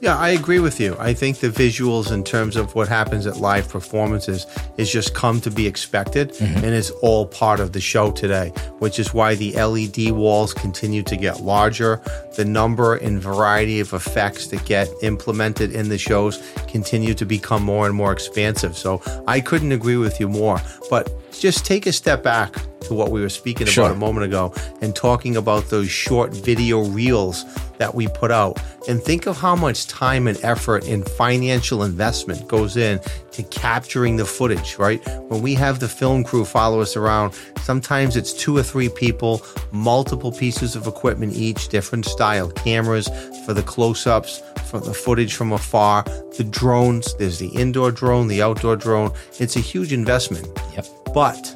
Yeah, 0.05 0.19
I 0.19 0.29
agree 0.29 0.59
with 0.59 0.79
you. 0.79 0.95
I 0.99 1.15
think 1.15 1.39
the 1.39 1.49
visuals 1.49 2.11
in 2.11 2.23
terms 2.23 2.57
of 2.57 2.75
what 2.75 2.87
happens 2.87 3.25
at 3.25 3.37
live 3.37 3.67
performances 3.67 4.45
is 4.77 4.91
just 4.91 5.15
come 5.15 5.41
to 5.41 5.49
be 5.49 5.65
expected 5.65 6.29
mm-hmm. 6.33 6.57
and 6.57 6.67
is 6.75 6.91
all 7.01 7.25
part 7.25 7.59
of 7.59 7.71
the 7.71 7.81
show 7.81 8.11
today, 8.11 8.49
which 8.77 8.99
is 8.99 9.15
why 9.15 9.33
the 9.33 9.53
LED 9.53 10.11
walls 10.11 10.53
continue 10.53 11.01
to 11.01 11.17
get 11.17 11.41
larger. 11.41 11.99
The 12.37 12.45
number 12.45 12.97
and 12.97 13.19
variety 13.19 13.79
of 13.79 13.93
effects 13.93 14.45
that 14.49 14.63
get 14.65 14.87
implemented 15.01 15.71
in 15.71 15.89
the 15.89 15.97
shows 15.97 16.37
continue 16.67 17.15
to 17.15 17.25
become 17.25 17.63
more 17.63 17.87
and 17.87 17.95
more 17.95 18.11
expansive. 18.11 18.77
So 18.77 19.01
I 19.27 19.41
couldn't 19.41 19.71
agree 19.71 19.97
with 19.97 20.19
you 20.19 20.29
more. 20.29 20.61
But 20.87 21.09
just 21.39 21.65
take 21.65 21.85
a 21.85 21.91
step 21.91 22.23
back 22.23 22.53
to 22.81 22.93
what 22.93 23.11
we 23.11 23.21
were 23.21 23.29
speaking 23.29 23.67
sure. 23.67 23.85
about 23.85 23.95
a 23.95 23.99
moment 23.99 24.25
ago 24.25 24.53
and 24.81 24.95
talking 24.95 25.35
about 25.35 25.69
those 25.69 25.89
short 25.89 26.33
video 26.33 26.83
reels 26.85 27.43
that 27.77 27.95
we 27.95 28.07
put 28.07 28.31
out. 28.31 28.59
And 28.87 29.01
think 29.01 29.25
of 29.25 29.37
how 29.37 29.55
much 29.55 29.87
time 29.87 30.27
and 30.27 30.37
effort 30.43 30.87
and 30.87 31.07
financial 31.09 31.83
investment 31.83 32.47
goes 32.47 32.77
in 32.77 32.99
to 33.31 33.43
capturing 33.43 34.17
the 34.17 34.25
footage, 34.25 34.77
right? 34.77 35.03
When 35.29 35.41
we 35.41 35.55
have 35.55 35.79
the 35.79 35.89
film 35.89 36.23
crew 36.23 36.45
follow 36.45 36.81
us 36.81 36.95
around, 36.95 37.33
sometimes 37.61 38.15
it's 38.15 38.31
two 38.31 38.55
or 38.55 38.63
three 38.63 38.89
people, 38.89 39.41
multiple 39.71 40.31
pieces 40.31 40.75
of 40.75 40.85
equipment 40.85 41.33
each, 41.33 41.69
different 41.69 42.05
style 42.05 42.51
cameras 42.51 43.09
for 43.45 43.53
the 43.53 43.63
close 43.63 44.05
ups, 44.05 44.41
for 44.69 44.79
the 44.79 44.93
footage 44.93 45.35
from 45.35 45.51
afar, 45.51 46.03
the 46.37 46.45
drones, 46.47 47.15
there's 47.15 47.39
the 47.39 47.49
indoor 47.49 47.91
drone, 47.91 48.27
the 48.27 48.41
outdoor 48.41 48.75
drone. 48.75 49.11
It's 49.39 49.55
a 49.55 49.61
huge 49.61 49.91
investment. 49.91 50.47
Yep. 50.73 51.04
But 51.15 51.55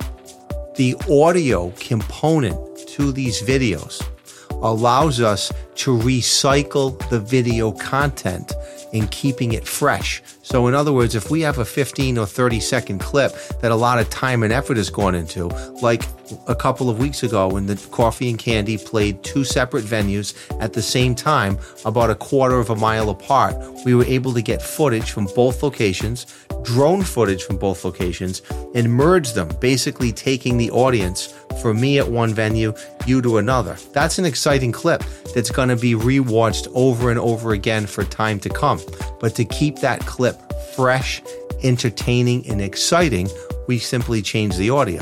the 0.78 0.96
audio 1.12 1.72
component 1.72 2.58
to 2.92 3.12
these 3.12 3.42
videos 3.42 4.02
allows 4.62 5.20
us 5.20 5.52
to 5.76 5.98
recycle 5.98 6.98
the 7.10 7.20
video 7.20 7.74
content 7.74 8.54
in 8.94 9.10
keeping 9.10 9.52
it 9.52 9.68
fresh. 9.68 10.24
So, 10.44 10.68
in 10.68 10.74
other 10.74 10.94
words, 10.94 11.14
if 11.14 11.30
we 11.30 11.42
have 11.42 11.58
a 11.58 11.66
15 11.66 12.18
or 12.18 12.26
30 12.26 12.62
second 12.62 13.00
clip 13.00 13.34
that 13.60 13.74
a 13.74 13.76
lot 13.76 14.00
of 14.00 14.10
time 14.10 14.44
and 14.44 14.54
effort 14.54 14.78
is 14.78 14.90
going 14.90 15.14
into, 15.14 15.48
like 15.82 16.04
a 16.48 16.56
couple 16.56 16.90
of 16.90 17.00
weeks 17.00 17.24
ago 17.24 17.48
when 17.48 17.66
the 17.66 17.76
Coffee 17.92 18.30
and 18.30 18.38
Candy 18.38 18.78
played 18.78 19.24
two 19.24 19.44
separate 19.44 19.84
venues 19.84 20.34
at 20.62 20.74
the 20.74 20.82
same 20.82 21.16
time, 21.16 21.58
about 21.86 22.10
a 22.10 22.16
quarter 22.16 22.60
of 22.60 22.70
a 22.70 22.76
mile 22.76 23.10
apart, 23.10 23.56
we 23.86 23.96
were 23.96 24.06
able 24.06 24.34
to 24.34 24.42
get 24.42 24.62
footage 24.62 25.12
from 25.12 25.26
both 25.36 25.64
locations, 25.64 26.26
drone 26.64 27.02
footage 27.02 27.44
from 27.44 27.58
both 27.58 27.84
locations, 27.84 28.42
and 28.76 28.94
merge 28.94 29.34
them, 29.34 29.50
basically 29.60 30.12
taking 30.12 30.58
the 30.58 30.72
audience 30.72 31.34
for 31.62 31.74
me 31.74 32.00
at 32.00 32.08
one 32.08 32.34
venue, 32.34 32.74
you 33.06 33.22
to 33.22 33.38
another. 33.38 33.76
That's 33.94 34.20
an 34.20 34.26
exciting 34.26 34.72
clip 34.72 35.04
that's 35.34 35.52
going 35.52 35.70
to 35.70 35.76
be 35.76 35.94
rewatched 35.94 36.68
over 36.74 37.10
and 37.10 37.20
over 37.20 37.52
again 37.52 37.86
for 37.86 38.04
time 38.04 38.40
to 38.42 38.50
come. 38.50 38.80
But 39.20 39.36
to 39.36 39.46
keep 39.46 39.78
that 39.78 40.02
clip 40.02 40.38
fresh, 40.76 41.22
entertaining, 41.64 42.48
and 42.50 42.62
exciting, 42.62 43.30
we 43.68 43.80
simply 43.80 44.22
change 44.22 44.58
the 44.58 44.70
audio. 44.70 45.02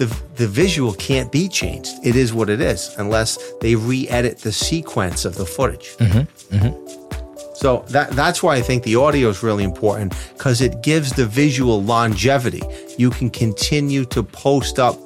The, 0.00 0.06
the 0.36 0.48
visual 0.48 0.94
can't 0.94 1.30
be 1.30 1.46
changed. 1.46 1.90
It 2.02 2.16
is 2.16 2.32
what 2.32 2.48
it 2.48 2.62
is, 2.62 2.94
unless 2.96 3.36
they 3.60 3.74
re 3.74 4.08
edit 4.08 4.38
the 4.38 4.50
sequence 4.50 5.26
of 5.26 5.34
the 5.34 5.44
footage. 5.44 5.94
Mm-hmm, 5.98 6.56
mm-hmm. 6.56 7.52
So 7.56 7.84
that, 7.90 8.12
that's 8.12 8.42
why 8.42 8.56
I 8.56 8.62
think 8.62 8.82
the 8.84 8.96
audio 8.96 9.28
is 9.28 9.42
really 9.42 9.62
important 9.62 10.14
because 10.32 10.62
it 10.62 10.82
gives 10.82 11.12
the 11.12 11.26
visual 11.26 11.82
longevity. 11.82 12.62
You 12.96 13.10
can 13.10 13.28
continue 13.28 14.06
to 14.06 14.22
post 14.22 14.78
up 14.78 14.96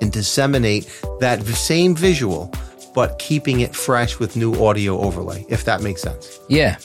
and 0.00 0.10
disseminate 0.10 0.90
that 1.20 1.46
same 1.46 1.94
visual, 1.94 2.52
but 2.96 3.20
keeping 3.20 3.60
it 3.60 3.76
fresh 3.76 4.18
with 4.18 4.34
new 4.34 4.54
audio 4.66 4.98
overlay, 4.98 5.46
if 5.50 5.64
that 5.66 5.82
makes 5.82 6.02
sense. 6.02 6.40
Yeah. 6.48 6.78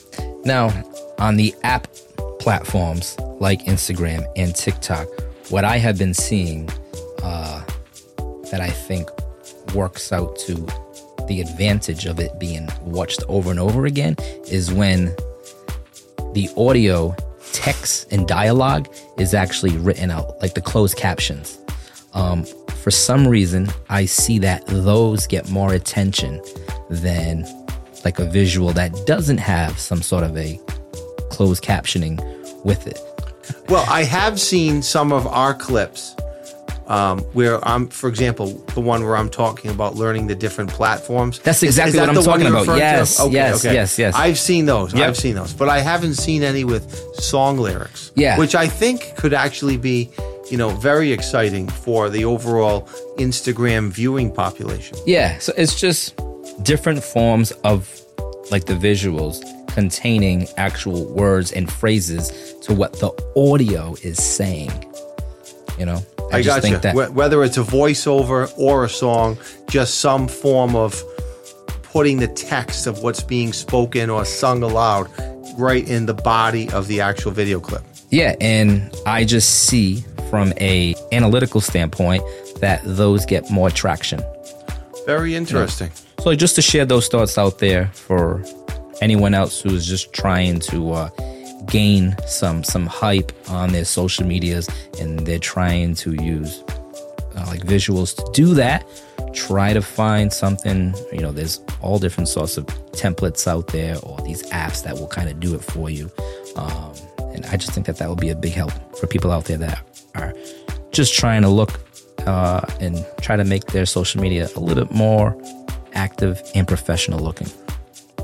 Now, 0.46 0.70
on 1.18 1.38
the 1.38 1.56
app 1.64 1.88
platforms 2.40 3.18
like 3.40 3.64
Instagram 3.64 4.32
and 4.36 4.56
TikTok, 4.56 5.08
what 5.50 5.66
I 5.66 5.78
have 5.78 5.98
been 5.98 6.14
seeing 6.14 6.70
uh, 7.24 7.64
that 8.52 8.62
I 8.62 8.70
think 8.70 9.10
works 9.74 10.12
out 10.12 10.38
to 10.40 10.54
the 11.28 11.42
advantage 11.42 12.06
of 12.06 12.20
it 12.20 12.40
being 12.40 12.70
watched 12.82 13.24
over 13.28 13.52
and 13.52 13.60
over 13.60 13.86
again 13.86 14.16
is 14.50 14.72
when 14.72 15.16
the 16.34 16.50
audio, 16.58 17.16
text, 17.52 18.12
and 18.12 18.28
dialogue 18.28 18.88
is 19.18 19.34
actually 19.34 19.78
written 19.78 20.12
out, 20.12 20.40
like 20.42 20.54
the 20.54 20.62
closed 20.62 20.98
captions. 20.98 21.58
Um, 22.14 22.46
for 22.82 22.92
some 22.92 23.28
reason, 23.28 23.68
I 23.90 24.06
see 24.06 24.40
that 24.40 24.66
those 24.68 25.28
get 25.28 25.50
more 25.50 25.74
attention 25.74 26.42
than 26.90 27.46
like 28.06 28.20
a 28.20 28.26
visual 28.26 28.72
that 28.74 29.06
doesn't 29.06 29.40
have 29.40 29.78
some 29.80 30.02
sort 30.02 30.24
of 30.24 30.38
a 30.38 30.58
closed 31.30 31.64
captioning 31.64 32.18
with 32.64 32.88
it. 32.88 33.00
Well, 33.70 33.86
I 33.90 34.04
have 34.04 34.40
seen 34.40 34.82
some 34.82 35.12
of 35.12 35.28
our 35.28 35.54
clips 35.54 36.16
um, 36.88 37.20
where 37.34 37.66
I'm, 37.68 37.88
for 37.88 38.10
example, 38.10 38.54
the 38.74 38.82
one 38.82 39.04
where 39.04 39.16
I'm 39.16 39.30
talking 39.30 39.72
about 39.72 39.96
learning 39.96 40.28
the 40.28 40.36
different 40.36 40.70
platforms. 40.70 41.40
That's 41.40 41.64
exactly 41.64 41.90
is, 41.90 41.96
is 41.96 42.00
that 42.02 42.08
what 42.08 42.18
I'm 42.18 42.24
talking 42.24 42.48
about. 42.48 42.78
Yes, 42.78 43.20
okay, 43.20 43.34
yes, 43.34 43.66
okay. 43.66 43.74
yes, 43.74 44.00
yes. 44.00 44.16
I've 44.16 44.40
seen 44.40 44.66
those. 44.66 44.94
Yep. 44.94 45.08
I've 45.08 45.18
seen 45.18 45.36
those, 45.36 45.54
but 45.54 45.70
I 45.70 45.80
haven't 45.80 46.16
seen 46.16 46.44
any 46.44 46.64
with 46.64 46.90
song 47.16 47.58
lyrics. 47.58 48.12
Yeah, 48.16 48.38
which 48.38 48.56
I 48.56 48.68
think 48.68 49.16
could 49.18 49.34
actually 49.34 49.78
be 49.78 50.12
you 50.50 50.58
know, 50.58 50.70
very 50.70 51.12
exciting 51.12 51.68
for 51.68 52.10
the 52.10 52.26
overall 52.26 52.84
Instagram 53.18 53.90
viewing 53.90 54.32
population. 54.32 54.98
Yeah. 55.06 55.38
So 55.40 55.54
it's 55.58 55.80
just 55.80 56.20
different 56.64 57.04
forms 57.04 57.52
of 57.64 58.02
like 58.50 58.66
the 58.66 58.74
visuals 58.74 59.44
containing 59.74 60.48
actual 60.58 61.06
words 61.14 61.52
and 61.52 61.72
phrases 61.72 62.56
to 62.62 62.74
what 62.74 62.94
the 62.94 63.12
audio 63.36 63.96
is 64.04 64.22
saying. 64.24 64.72
You 65.78 65.86
know, 65.86 66.02
I, 66.32 66.38
I 66.38 66.42
got 66.44 66.64
you. 66.68 66.78
That- 66.78 67.14
Whether 67.14 67.44
it's 67.44 67.58
a 67.58 67.64
voiceover 67.64 68.52
or 68.58 68.86
a 68.86 68.90
song, 68.90 69.38
just 69.70 69.96
some 70.00 70.28
form 70.28 70.76
of 70.76 71.02
putting 71.84 72.18
the 72.18 72.28
text 72.28 72.88
of 72.88 73.00
what's 73.00 73.24
being 73.24 73.54
spoken 73.54 74.10
or 74.10 74.26
sung 74.26 74.62
aloud 74.64 75.10
right 75.58 75.88
in 75.88 76.06
the 76.06 76.14
body 76.14 76.70
of 76.72 76.88
the 76.88 77.02
actual 77.02 77.32
video 77.32 77.60
clip. 77.60 77.84
Yeah, 78.10 78.36
and 78.40 78.94
I 79.06 79.24
just 79.26 79.66
see 79.68 80.04
from 80.30 80.54
a 80.60 80.96
analytical 81.12 81.62
standpoint 81.62 82.24
that 82.62 82.82
those 82.84 83.26
get 83.26 83.50
more 83.50 83.70
traction. 83.70 84.22
Very 85.06 85.36
interesting. 85.36 85.88
Yeah. 86.20 86.24
So 86.24 86.36
just 86.36 86.56
to 86.56 86.62
share 86.62 86.86
those 86.86 87.08
thoughts 87.08 87.38
out 87.38 87.60
there 87.60 87.88
for 87.94 88.44
anyone 89.02 89.34
else 89.34 89.62
who 89.62 89.70
is 89.70 89.88
just 89.88 90.12
trying 90.14 90.60
to 90.60 90.92
uh, 90.92 91.10
gain 91.68 92.16
some 92.28 92.64
some 92.64 92.86
hype 92.86 93.32
on 93.50 93.72
their 93.72 93.86
social 93.86 94.26
medias 94.26 94.68
and 95.00 95.20
they're 95.20 95.40
trying 95.40 95.94
to 95.96 96.14
use 96.24 96.64
uh, 97.36 97.46
like 97.48 97.62
visuals 97.62 98.16
to 98.16 98.30
do 98.34 98.54
that 98.54 98.86
try 99.34 99.74
to 99.74 99.82
find 99.82 100.34
something 100.34 100.94
you 101.12 101.20
know 101.20 101.32
there's 101.32 101.62
all 101.82 102.00
different 102.00 102.28
sorts 102.28 102.58
of 102.58 102.66
templates 102.94 103.48
out 103.48 103.68
there 103.68 103.98
or 104.04 104.20
these 104.22 104.44
apps 104.52 104.84
that 104.84 104.96
will 104.96 105.08
kind 105.08 105.30
of 105.30 105.40
do 105.40 105.54
it 105.54 105.64
for 105.64 105.90
you 105.90 106.10
um, 106.56 106.94
and 107.34 107.46
i 107.48 107.58
just 107.58 107.72
think 107.72 107.86
that 107.86 107.98
that 107.98 108.08
will 108.08 108.16
be 108.16 108.30
a 108.30 108.36
big 108.36 108.54
help 108.54 108.72
for 108.98 109.08
people 109.08 109.32
out 109.32 109.46
there 109.46 109.58
that 109.58 109.84
are 110.16 110.34
just 110.92 111.14
trying 111.14 111.42
to 111.42 111.50
look 111.50 111.80
uh, 112.26 112.62
and 112.80 113.06
try 113.22 113.36
to 113.36 113.44
make 113.44 113.66
their 113.68 113.86
social 113.86 114.22
media 114.22 114.50
a 114.56 114.60
little 114.60 114.86
bit 114.86 114.94
more 114.94 115.40
active 115.94 116.42
and 116.56 116.68
professional 116.68 117.20
looking. 117.20 117.48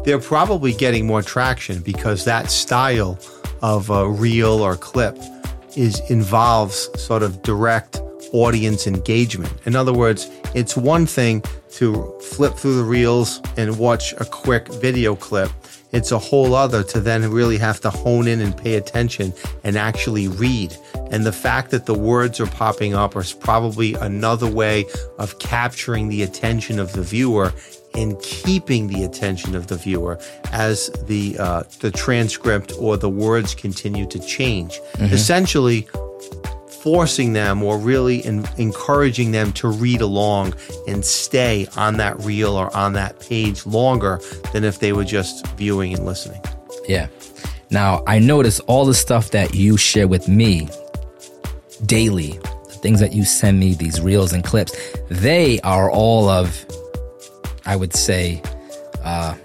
They're 0.03 0.19
probably 0.19 0.73
getting 0.73 1.07
more 1.07 1.21
traction 1.21 1.81
because 1.81 2.25
that 2.25 2.51
style 2.51 3.17
of 3.61 3.89
a 3.89 4.09
reel 4.09 4.61
or 4.61 4.75
clip 4.75 5.17
is 5.75 6.01
involves 6.09 6.89
sort 7.01 7.23
of 7.23 7.41
direct 7.41 7.99
audience 8.33 8.87
engagement. 8.87 9.53
In 9.65 9.75
other 9.75 9.93
words, 9.93 10.29
it's 10.53 10.75
one 10.75 11.05
thing 11.05 11.43
to 11.71 12.13
flip 12.19 12.55
through 12.55 12.75
the 12.75 12.83
reels 12.83 13.41
and 13.57 13.77
watch 13.79 14.13
a 14.13 14.25
quick 14.25 14.67
video 14.67 15.15
clip. 15.15 15.51
It's 15.91 16.11
a 16.11 16.17
whole 16.19 16.55
other 16.55 16.83
to 16.85 16.99
then 16.99 17.29
really 17.31 17.57
have 17.59 17.79
to 17.81 17.91
hone 17.91 18.27
in 18.27 18.41
and 18.41 18.57
pay 18.57 18.75
attention 18.75 19.33
and 19.63 19.77
actually 19.77 20.27
read. 20.27 20.75
And 21.11 21.23
the 21.23 21.31
fact 21.31 21.69
that 21.71 21.85
the 21.85 21.93
words 21.93 22.39
are 22.39 22.47
popping 22.47 22.95
up 22.95 23.15
is 23.15 23.31
probably 23.31 23.93
another 23.93 24.49
way 24.49 24.85
of 25.19 25.37
capturing 25.37 26.09
the 26.09 26.23
attention 26.23 26.79
of 26.79 26.93
the 26.93 27.03
viewer 27.03 27.53
and 27.95 28.19
keeping 28.21 28.87
the 28.87 29.03
attention 29.03 29.55
of 29.55 29.67
the 29.67 29.75
viewer 29.75 30.19
as 30.51 30.89
the 31.07 31.37
uh, 31.39 31.63
the 31.79 31.91
transcript 31.91 32.73
or 32.79 32.97
the 32.97 33.09
words 33.09 33.53
continue 33.55 34.07
to 34.07 34.19
change. 34.19 34.79
Essentially, 34.99 35.87
forcing 36.83 37.31
them 37.31 37.63
or 37.63 37.77
really 37.77 38.17
in, 38.25 38.45
encouraging 38.57 39.31
them 39.31 39.53
to 39.53 39.69
read 39.69 40.01
along 40.01 40.53
and 40.85 41.05
stay 41.05 41.65
on 41.77 41.95
that 41.95 42.19
reel 42.19 42.57
or 42.57 42.75
on 42.75 42.91
that 42.91 43.17
page 43.21 43.65
longer 43.65 44.19
than 44.51 44.65
if 44.65 44.79
they 44.79 44.91
were 44.91 45.05
just 45.05 45.47
viewing 45.55 45.93
and 45.93 46.05
listening. 46.05 46.41
Yeah. 46.87 47.07
Now, 47.69 48.03
I 48.05 48.19
notice 48.19 48.59
all 48.61 48.85
the 48.85 48.93
stuff 48.93 49.31
that 49.31 49.55
you 49.55 49.77
share 49.77 50.09
with 50.09 50.27
me 50.27 50.67
daily, 51.85 52.37
the 52.67 52.77
things 52.81 52.99
that 52.99 53.13
you 53.13 53.23
send 53.23 53.59
me, 53.59 53.73
these 53.75 54.01
reels 54.01 54.33
and 54.33 54.43
clips, 54.43 54.73
they 55.09 55.61
are 55.61 55.89
all 55.89 56.27
of, 56.27 56.65
I 57.65 57.75
would 57.75 57.93
say, 57.93 58.41
uh, 59.03 59.35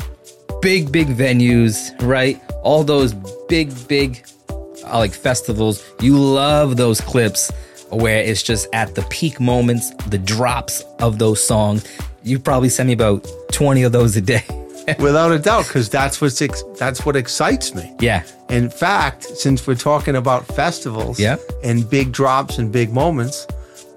big, 0.60 0.90
big 0.92 1.08
venues, 1.08 1.76
right? 2.02 2.40
All 2.62 2.84
those 2.84 3.14
big, 3.48 3.72
big, 3.88 4.24
uh, 4.50 4.98
like 4.98 5.12
festivals. 5.12 5.84
You 6.00 6.18
love 6.18 6.76
those 6.76 7.00
clips 7.00 7.50
where 7.90 8.18
it's 8.22 8.42
just 8.42 8.68
at 8.72 8.94
the 8.94 9.02
peak 9.02 9.40
moments, 9.40 9.90
the 10.08 10.18
drops 10.18 10.82
of 11.00 11.18
those 11.18 11.42
songs. 11.44 11.86
You 12.22 12.38
probably 12.38 12.68
send 12.68 12.88
me 12.88 12.92
about 12.92 13.26
20 13.52 13.82
of 13.84 13.92
those 13.92 14.16
a 14.16 14.20
day. 14.20 14.44
Without 14.98 15.32
a 15.32 15.38
doubt, 15.38 15.66
because 15.66 15.88
that's 15.90 16.20
what's 16.20 16.40
ex- 16.40 16.64
that's 16.78 17.04
what 17.04 17.14
excites 17.14 17.74
me. 17.74 17.94
yeah. 18.00 18.22
In 18.48 18.70
fact, 18.70 19.24
since 19.24 19.66
we're 19.66 19.74
talking 19.74 20.16
about 20.16 20.46
festivals 20.46 21.20
Yeah. 21.20 21.36
and 21.62 21.88
big 21.88 22.10
drops 22.12 22.56
and 22.56 22.72
big 22.72 22.90
moments, 22.90 23.46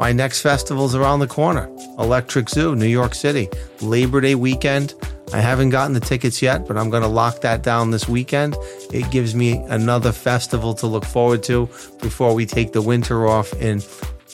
my 0.01 0.11
next 0.11 0.41
festival's 0.41 0.95
around 0.95 1.19
the 1.19 1.27
corner. 1.27 1.69
Electric 1.99 2.49
Zoo, 2.49 2.75
New 2.75 2.87
York 2.87 3.13
City, 3.13 3.47
Labor 3.81 4.19
Day 4.19 4.33
weekend. 4.33 4.95
I 5.31 5.39
haven't 5.39 5.69
gotten 5.69 5.93
the 5.93 5.99
tickets 5.99 6.41
yet, 6.41 6.67
but 6.67 6.75
I'm 6.75 6.89
going 6.89 7.03
to 7.03 7.07
lock 7.07 7.41
that 7.41 7.61
down 7.61 7.91
this 7.91 8.09
weekend. 8.09 8.55
It 8.91 9.11
gives 9.11 9.35
me 9.35 9.63
another 9.69 10.11
festival 10.11 10.73
to 10.73 10.87
look 10.87 11.05
forward 11.05 11.43
to 11.43 11.67
before 12.01 12.33
we 12.33 12.47
take 12.47 12.73
the 12.73 12.81
winter 12.81 13.27
off 13.27 13.53
and 13.61 13.87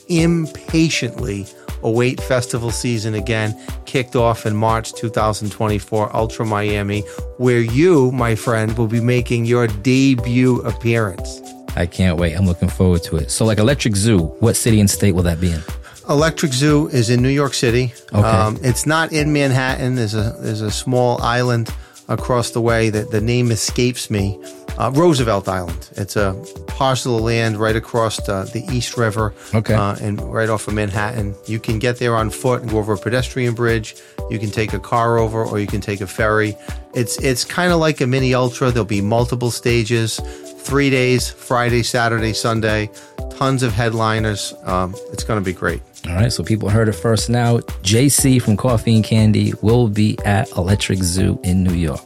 impatiently 0.08 1.46
await 1.84 2.22
festival 2.22 2.72
season 2.72 3.14
again, 3.14 3.54
kicked 3.86 4.16
off 4.16 4.46
in 4.46 4.56
March 4.56 4.94
2024, 4.94 6.16
Ultra 6.16 6.46
Miami, 6.46 7.02
where 7.40 7.60
you, 7.60 8.10
my 8.14 8.36
friend, 8.36 8.78
will 8.78 8.88
be 8.88 9.02
making 9.02 9.44
your 9.44 9.68
debut 9.68 10.62
appearance. 10.62 11.42
I 11.82 11.86
can't 11.86 12.18
wait. 12.18 12.34
I'm 12.34 12.46
looking 12.46 12.70
forward 12.70 13.04
to 13.04 13.18
it. 13.18 13.32
So, 13.32 13.46
like 13.46 13.60
Electric 13.60 13.96
Zoo, 13.96 14.20
what 14.40 14.56
city 14.56 14.80
and 14.80 14.90
state 14.90 15.14
will 15.14 15.24
that 15.24 15.40
be 15.40 15.52
in? 15.52 15.62
Electric 16.10 16.54
Zoo 16.54 16.88
is 16.88 17.10
in 17.10 17.22
New 17.22 17.30
York 17.30 17.54
City. 17.54 17.94
Um, 18.14 18.24
Okay. 18.56 18.70
it's 18.70 18.86
not 18.86 19.12
in 19.12 19.34
Manhattan. 19.34 19.96
There's 19.96 20.14
a 20.16 20.36
there's 20.40 20.62
a 20.62 20.72
small 20.72 21.22
island 21.22 21.70
across 22.10 22.52
the 22.52 22.62
way 22.62 22.90
that 22.90 23.12
the 23.12 23.20
name 23.22 23.52
escapes 23.52 24.10
me. 24.10 24.40
Uh, 24.78 24.92
Roosevelt 24.94 25.48
Island. 25.48 25.90
It's 25.98 26.16
a 26.16 26.34
parcel 26.68 27.18
of 27.18 27.24
land 27.24 27.58
right 27.58 27.76
across 27.76 28.18
the, 28.28 28.44
the 28.54 28.64
East 28.72 28.96
River. 28.96 29.34
Okay. 29.56 29.74
Uh, 29.74 29.96
and 30.00 30.22
right 30.32 30.50
off 30.50 30.68
of 30.68 30.76
Manhattan. 30.76 31.34
You 31.48 31.60
can 31.60 31.80
get 31.80 31.98
there 31.98 32.16
on 32.16 32.30
foot 32.30 32.62
and 32.62 32.70
go 32.70 32.78
over 32.78 32.94
a 32.94 32.98
pedestrian 32.98 33.56
bridge. 33.56 33.96
You 34.30 34.38
can 34.38 34.52
take 34.52 34.74
a 34.74 34.80
car 34.80 35.18
over, 35.18 35.44
or 35.44 35.58
you 35.60 35.66
can 35.68 35.82
take 35.82 36.00
a 36.00 36.08
ferry. 36.08 36.56
It's 36.94 37.18
it's 37.22 37.44
kind 37.44 37.72
of 37.74 37.80
like 37.80 38.02
a 38.02 38.08
mini 38.08 38.34
ultra. 38.36 38.70
There'll 38.72 38.86
be 38.86 39.02
multiple 39.02 39.50
stages, 39.52 40.20
three 40.68 40.90
days: 40.90 41.30
Friday, 41.30 41.82
Saturday, 41.82 42.34
Sunday. 42.34 42.90
Tons 43.32 43.64
of 43.64 43.72
headliners. 43.72 44.54
Um, 44.64 44.94
it's 45.14 45.24
going 45.24 45.40
to 45.40 45.46
be 45.46 45.54
great. 45.54 45.82
All 46.08 46.14
right, 46.14 46.32
so 46.32 46.44
people 46.44 46.70
heard 46.70 46.90
it 46.90 46.94
first 46.94 47.30
now. 47.30 47.60
JC 47.84 48.42
from 48.42 48.58
Coffee 48.58 48.96
and 48.96 49.04
Candy 49.04 49.54
will 49.62 49.88
be 49.88 50.18
at 50.26 50.50
Electric 50.52 51.00
Zoo 51.00 51.40
in 51.44 51.64
New 51.64 51.74
York. 51.74 52.02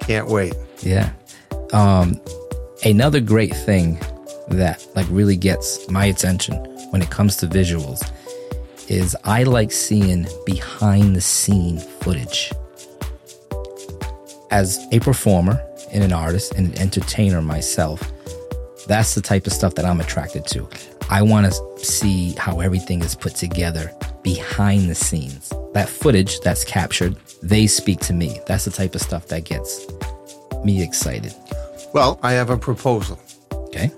Can't 0.00 0.28
wait. 0.28 0.54
Yeah. 0.82 1.10
Um, 1.72 2.20
another 2.84 3.20
great 3.20 3.54
thing 3.54 4.00
that 4.48 4.84
like 4.94 5.06
really 5.10 5.36
gets 5.36 5.88
my 5.90 6.06
attention 6.06 6.54
when 6.90 7.02
it 7.02 7.10
comes 7.10 7.36
to 7.36 7.46
visuals 7.46 8.02
is 8.88 9.16
I 9.24 9.44
like 9.44 9.70
seeing 9.70 10.26
behind 10.44 11.14
the 11.14 11.20
scene 11.20 11.78
footage. 11.78 12.52
As 14.50 14.84
a 14.90 14.98
performer 14.98 15.62
and 15.92 16.02
an 16.02 16.12
artist 16.12 16.54
and 16.54 16.68
an 16.68 16.78
entertainer 16.78 17.42
myself, 17.42 18.02
that's 18.86 19.14
the 19.14 19.20
type 19.20 19.46
of 19.46 19.52
stuff 19.52 19.74
that 19.74 19.84
I'm 19.84 20.00
attracted 20.00 20.46
to. 20.48 20.68
I 21.10 21.22
want 21.22 21.52
to 21.52 21.84
see 21.84 22.34
how 22.38 22.60
everything 22.60 23.02
is 23.02 23.14
put 23.14 23.34
together 23.34 23.92
behind 24.22 24.88
the 24.88 24.94
scenes. 24.94 25.52
That 25.74 25.88
footage 25.88 26.40
that's 26.40 26.64
captured, 26.64 27.16
they 27.42 27.66
speak 27.66 28.00
to 28.00 28.12
me. 28.12 28.40
That's 28.46 28.64
the 28.64 28.70
type 28.70 28.94
of 28.94 29.00
stuff 29.00 29.26
that 29.28 29.44
gets 29.44 29.86
me 30.64 30.82
excited. 30.82 31.34
Well, 31.92 32.18
I 32.22 32.32
have 32.32 32.50
a 32.50 32.56
proposal. 32.56 33.18
Okay. 33.52 33.90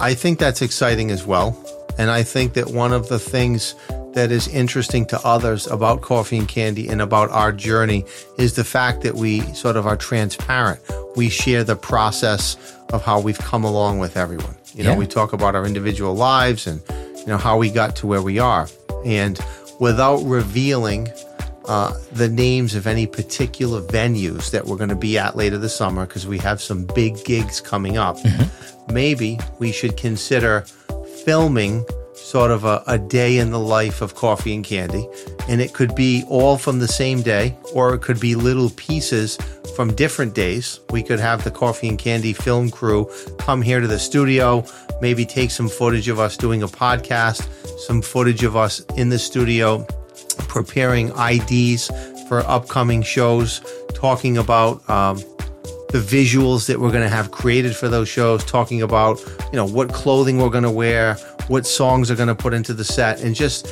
I 0.00 0.14
think 0.14 0.38
that's 0.38 0.62
exciting 0.62 1.10
as 1.10 1.26
well. 1.26 1.56
And 1.98 2.10
I 2.10 2.22
think 2.22 2.54
that 2.54 2.68
one 2.68 2.92
of 2.92 3.08
the 3.08 3.18
things 3.18 3.74
that 4.18 4.32
is 4.32 4.48
interesting 4.48 5.06
to 5.06 5.20
others 5.24 5.68
about 5.68 6.00
coffee 6.00 6.36
and 6.38 6.48
candy 6.48 6.88
and 6.88 7.00
about 7.00 7.30
our 7.30 7.52
journey 7.52 8.04
is 8.36 8.54
the 8.56 8.64
fact 8.64 9.02
that 9.02 9.14
we 9.14 9.40
sort 9.54 9.76
of 9.76 9.86
are 9.86 9.96
transparent. 9.96 10.80
We 11.14 11.28
share 11.28 11.62
the 11.62 11.76
process 11.76 12.56
of 12.92 13.04
how 13.04 13.20
we've 13.20 13.38
come 13.38 13.62
along 13.62 14.00
with 14.00 14.16
everyone. 14.16 14.56
You 14.74 14.82
know, 14.82 14.90
Yeah. 14.90 14.98
we 14.98 15.06
talk 15.06 15.32
about 15.32 15.54
our 15.54 15.64
individual 15.64 16.14
lives 16.16 16.66
and, 16.66 16.82
you 17.16 17.26
know, 17.26 17.36
how 17.36 17.58
we 17.58 17.70
got 17.70 17.94
to 17.96 18.08
where 18.08 18.20
we 18.20 18.40
are. 18.40 18.66
And 19.04 19.38
without 19.78 20.20
revealing 20.24 21.08
uh, 21.66 21.92
the 22.10 22.28
names 22.28 22.74
of 22.74 22.88
any 22.88 23.06
particular 23.06 23.80
venues 23.82 24.50
that 24.50 24.66
we're 24.66 24.78
going 24.78 24.88
to 24.88 24.96
be 24.96 25.16
at 25.16 25.36
later 25.36 25.58
this 25.58 25.76
summer 25.76 26.06
because 26.06 26.26
we 26.26 26.38
have 26.38 26.60
some 26.60 26.86
big 26.94 27.22
gigs 27.24 27.60
coming 27.60 27.96
up. 27.98 28.16
Maybe 28.90 29.38
we 29.60 29.70
should 29.70 29.96
consider 29.96 30.64
filming 31.24 31.84
sort 32.18 32.50
of 32.50 32.64
a, 32.64 32.82
a 32.86 32.98
day 32.98 33.38
in 33.38 33.50
the 33.50 33.58
life 33.58 34.02
of 34.02 34.14
coffee 34.14 34.54
and 34.54 34.64
candy. 34.64 35.08
And 35.48 35.60
it 35.60 35.72
could 35.72 35.94
be 35.94 36.24
all 36.28 36.58
from 36.58 36.78
the 36.78 36.88
same 36.88 37.22
day, 37.22 37.56
or 37.74 37.94
it 37.94 38.02
could 38.02 38.20
be 38.20 38.34
little 38.34 38.70
pieces 38.70 39.38
from 39.76 39.94
different 39.94 40.34
days. 40.34 40.80
We 40.90 41.02
could 41.02 41.20
have 41.20 41.44
the 41.44 41.50
coffee 41.50 41.88
and 41.88 41.98
candy 41.98 42.32
film 42.32 42.70
crew 42.70 43.10
come 43.38 43.62
here 43.62 43.80
to 43.80 43.86
the 43.86 43.98
studio, 43.98 44.64
maybe 45.00 45.24
take 45.24 45.50
some 45.50 45.68
footage 45.68 46.08
of 46.08 46.18
us 46.18 46.36
doing 46.36 46.62
a 46.62 46.68
podcast, 46.68 47.48
some 47.78 48.02
footage 48.02 48.42
of 48.42 48.56
us 48.56 48.80
in 48.96 49.08
the 49.08 49.18
studio 49.18 49.86
preparing 50.48 51.12
IDs 51.18 51.90
for 52.28 52.40
upcoming 52.40 53.02
shows, 53.02 53.60
talking 53.94 54.36
about 54.36 54.88
um, 54.90 55.16
the 55.90 55.98
visuals 55.98 56.66
that 56.66 56.78
we're 56.78 56.90
going 56.90 57.02
to 57.02 57.08
have 57.08 57.30
created 57.30 57.74
for 57.74 57.88
those 57.88 58.08
shows, 58.08 58.44
talking 58.44 58.82
about 58.82 59.18
you 59.52 59.56
know 59.56 59.66
what 59.66 59.92
clothing 59.92 60.38
we're 60.38 60.50
going 60.50 60.64
to 60.64 60.70
wear, 60.70 61.16
what 61.48 61.66
songs 61.66 62.10
are 62.10 62.16
going 62.16 62.28
to 62.28 62.34
put 62.34 62.54
into 62.54 62.72
the 62.74 62.84
set, 62.84 63.20
and 63.22 63.34
just 63.34 63.70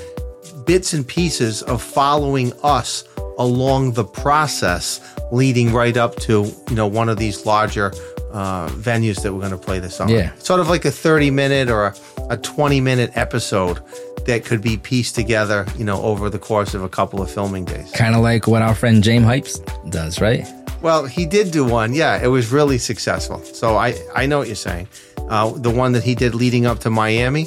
bits 0.64 0.92
and 0.92 1.06
pieces 1.06 1.62
of 1.62 1.82
following 1.82 2.52
us 2.62 3.04
along 3.38 3.92
the 3.92 4.04
process 4.04 5.00
leading 5.30 5.72
right 5.72 5.96
up 5.96 6.16
to 6.16 6.44
you 6.68 6.76
know 6.76 6.86
one 6.86 7.08
of 7.08 7.18
these 7.18 7.44
larger 7.46 7.92
uh, 8.32 8.68
venues 8.68 9.22
that 9.22 9.32
we're 9.32 9.40
going 9.40 9.50
to 9.50 9.58
play 9.58 9.78
this 9.78 9.96
summer. 9.96 10.12
Yeah. 10.12 10.34
sort 10.38 10.60
of 10.60 10.68
like 10.68 10.84
a 10.84 10.90
30 10.90 11.30
minute 11.30 11.70
or 11.70 11.86
a, 11.86 11.94
a 12.30 12.36
20 12.36 12.80
minute 12.80 13.10
episode 13.14 13.80
that 14.26 14.44
could 14.44 14.60
be 14.60 14.76
pieced 14.76 15.14
together, 15.14 15.64
you 15.78 15.84
know, 15.84 16.02
over 16.02 16.28
the 16.28 16.38
course 16.38 16.74
of 16.74 16.82
a 16.82 16.88
couple 16.88 17.22
of 17.22 17.30
filming 17.30 17.64
days. 17.64 17.90
Kind 17.92 18.14
of 18.14 18.22
like 18.22 18.46
what 18.46 18.60
our 18.60 18.74
friend 18.74 19.02
James 19.02 19.24
Hypes 19.24 19.90
does, 19.90 20.20
right? 20.20 20.46
Well, 20.82 21.06
he 21.06 21.24
did 21.24 21.50
do 21.50 21.64
one. 21.64 21.94
Yeah, 21.94 22.22
it 22.22 22.26
was 22.26 22.52
really 22.52 22.78
successful. 22.78 23.38
So 23.42 23.76
I, 23.76 23.94
I 24.14 24.26
know 24.26 24.38
what 24.38 24.48
you're 24.48 24.56
saying. 24.56 24.88
Uh, 25.28 25.50
the 25.56 25.70
one 25.70 25.92
that 25.92 26.02
he 26.04 26.14
did 26.14 26.34
leading 26.34 26.66
up 26.66 26.78
to 26.80 26.90
Miami, 26.90 27.46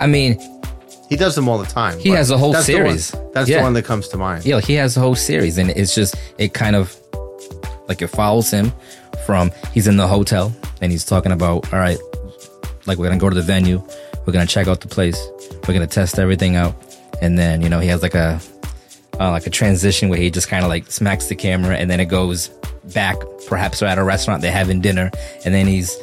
I 0.00 0.06
mean, 0.06 0.38
he 1.08 1.16
does 1.16 1.34
them 1.34 1.48
all 1.48 1.58
the 1.58 1.66
time. 1.66 1.98
He 1.98 2.08
has 2.10 2.30
a 2.30 2.38
whole 2.38 2.52
that's 2.52 2.66
the 2.66 2.74
one- 2.74 2.82
series. 2.98 3.14
that's 3.34 3.48
Yeah. 3.48 3.58
the 3.58 3.62
one 3.64 3.74
that 3.74 3.84
comes 3.84 4.08
to 4.08 4.16
mind. 4.16 4.44
yeah, 4.44 4.60
he 4.60 4.74
has 4.74 4.96
a 4.96 5.00
whole 5.00 5.14
series, 5.14 5.58
and 5.58 5.70
it's 5.70 5.94
just 5.94 6.14
it 6.38 6.52
kind 6.54 6.74
of 6.76 6.96
like 7.88 8.00
it 8.02 8.08
follows 8.08 8.50
him 8.50 8.72
from 9.26 9.50
he's 9.74 9.86
in 9.86 9.96
the 9.96 10.06
hotel 10.08 10.52
and 10.80 10.90
he's 10.90 11.04
talking 11.04 11.32
about 11.32 11.72
all 11.72 11.78
right, 11.78 11.98
like 12.86 12.98
we're 12.98 13.06
gonna 13.06 13.18
go 13.20 13.28
to 13.28 13.34
the 13.36 13.42
venue, 13.42 13.82
we're 14.26 14.32
gonna 14.32 14.46
check 14.46 14.66
out 14.68 14.80
the 14.80 14.88
place, 14.88 15.18
we're 15.68 15.74
gonna 15.74 15.86
test 15.86 16.18
everything 16.18 16.56
out, 16.56 16.74
and 17.20 17.38
then 17.38 17.60
you 17.62 17.68
know 17.68 17.78
he 17.80 17.88
has 17.88 18.02
like 18.02 18.14
a 18.14 18.40
uh, 19.20 19.30
like 19.30 19.46
a 19.46 19.50
transition 19.50 20.08
where 20.08 20.18
he 20.18 20.30
just 20.30 20.48
kind 20.48 20.64
of 20.64 20.70
like 20.70 20.90
smacks 20.90 21.26
the 21.26 21.34
camera 21.36 21.76
and 21.76 21.90
then 21.90 22.00
it 22.00 22.06
goes 22.06 22.48
back, 22.94 23.16
perhaps 23.46 23.82
at 23.82 23.98
a 23.98 24.02
restaurant, 24.02 24.40
they're 24.42 24.50
having 24.50 24.80
dinner, 24.80 25.10
and 25.44 25.54
then 25.54 25.66
he's 25.66 25.94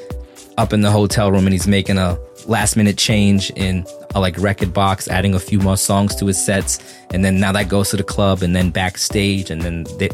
up 0.60 0.74
in 0.74 0.82
the 0.82 0.92
hotel 0.92 1.32
room 1.32 1.46
and 1.46 1.54
he's 1.54 1.68
making 1.68 1.98
a 1.98 2.20
last 2.46 2.76
minute 2.76 2.98
change 2.98 3.50
in 3.52 3.86
a 4.14 4.20
like 4.20 4.38
record 4.38 4.74
box, 4.74 5.08
adding 5.08 5.34
a 5.34 5.40
few 5.40 5.58
more 5.58 5.78
songs 5.78 6.14
to 6.16 6.26
his 6.26 6.44
sets, 6.44 6.80
and 7.12 7.24
then 7.24 7.40
now 7.40 7.54
that 7.54 7.70
goes 7.70 7.90
to 7.92 7.98
the 7.98 8.04
club 8.04 8.44
and 8.44 8.54
then 8.54 8.70
backstage, 8.70 9.50
and 9.50 9.62
then 9.62 9.86
they, 9.98 10.10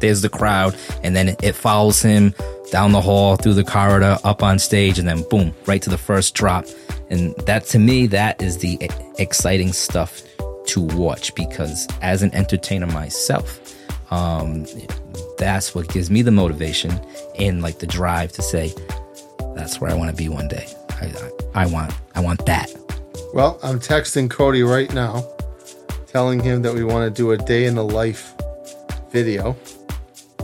there's 0.00 0.20
the 0.20 0.28
crowd, 0.28 0.76
and 1.02 1.16
then 1.16 1.34
it 1.42 1.54
follows 1.54 2.02
him 2.02 2.34
down 2.70 2.92
the 2.92 3.00
hall, 3.00 3.36
through 3.36 3.54
the 3.54 3.64
corridor, 3.64 4.18
up 4.24 4.42
on 4.42 4.58
stage, 4.58 4.98
and 4.98 5.08
then 5.08 5.22
boom, 5.30 5.54
right 5.64 5.80
to 5.80 5.88
the 5.88 5.96
first 5.96 6.34
drop. 6.34 6.66
And 7.08 7.34
that 7.46 7.64
to 7.66 7.78
me, 7.78 8.06
that 8.08 8.42
is 8.42 8.58
the 8.58 8.78
exciting 9.18 9.72
stuff 9.72 10.22
to 10.66 10.82
watch 10.82 11.34
because 11.34 11.88
as 12.02 12.22
an 12.22 12.34
entertainer 12.34 12.86
myself, 12.86 13.58
um, 14.10 14.66
that's 15.38 15.74
what 15.74 15.88
gives 15.88 16.10
me 16.10 16.20
the 16.20 16.30
motivation 16.30 17.00
and 17.38 17.62
like 17.62 17.78
the 17.78 17.86
drive 17.86 18.32
to 18.32 18.42
say, 18.42 18.74
that's 19.58 19.80
where 19.80 19.90
I 19.90 19.94
want 19.94 20.10
to 20.10 20.16
be 20.16 20.28
one 20.28 20.48
day. 20.48 20.66
I, 20.90 21.06
I, 21.54 21.62
I 21.62 21.66
want, 21.66 21.92
I 22.14 22.20
want 22.20 22.46
that. 22.46 22.72
Well, 23.34 23.58
I'm 23.62 23.80
texting 23.80 24.30
Cody 24.30 24.62
right 24.62 24.92
now, 24.94 25.28
telling 26.06 26.40
him 26.40 26.62
that 26.62 26.72
we 26.72 26.84
want 26.84 27.12
to 27.12 27.22
do 27.22 27.32
a 27.32 27.36
day 27.36 27.66
in 27.66 27.74
the 27.74 27.84
life 27.84 28.34
video 29.10 29.56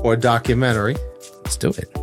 or 0.01 0.17
documentary. 0.17 0.97
Let's 1.45 1.57
do 1.57 1.71
it. 1.71 1.97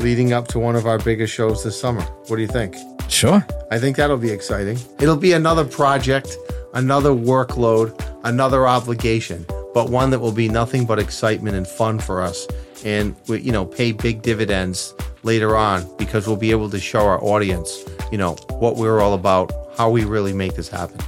Leading 0.00 0.32
up 0.32 0.46
to 0.48 0.58
one 0.58 0.76
of 0.76 0.86
our 0.86 0.98
biggest 0.98 1.32
shows 1.32 1.64
this 1.64 1.80
summer. 1.80 2.02
What 2.02 2.36
do 2.36 2.42
you 2.42 2.48
think? 2.48 2.76
Sure. 3.08 3.44
I 3.70 3.78
think 3.78 3.96
that'll 3.96 4.18
be 4.18 4.30
exciting. 4.30 4.78
It'll 5.00 5.16
be 5.16 5.32
another 5.32 5.64
project, 5.64 6.36
another 6.74 7.10
workload, 7.10 7.98
another 8.24 8.68
obligation, 8.68 9.44
but 9.74 9.90
one 9.90 10.10
that 10.10 10.20
will 10.20 10.32
be 10.32 10.48
nothing 10.48 10.84
but 10.84 10.98
excitement 10.98 11.56
and 11.56 11.66
fun 11.66 11.98
for 11.98 12.20
us 12.20 12.46
and 12.84 13.16
you 13.26 13.52
know 13.52 13.64
pay 13.64 13.92
big 13.92 14.22
dividends 14.22 14.94
later 15.22 15.56
on 15.56 15.88
because 15.96 16.26
we'll 16.26 16.36
be 16.36 16.50
able 16.50 16.70
to 16.70 16.80
show 16.80 17.00
our 17.00 17.22
audience, 17.22 17.84
you 18.10 18.18
know, 18.18 18.34
what 18.58 18.76
we're 18.76 19.00
all 19.00 19.14
about, 19.14 19.52
how 19.76 19.90
we 19.90 20.04
really 20.04 20.32
make 20.32 20.54
this 20.54 20.68
happen. 20.68 20.98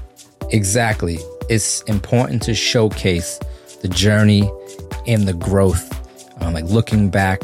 Exactly. 0.51 1.19
It's 1.49 1.83
important 1.83 2.43
to 2.43 2.55
showcase 2.55 3.39
the 3.83 3.89
journey 3.89 4.51
and 5.07 5.27
the 5.27 5.35
growth. 5.35 5.97
Um, 6.43 6.55
like 6.55 6.65
looking 6.65 7.11
back 7.11 7.43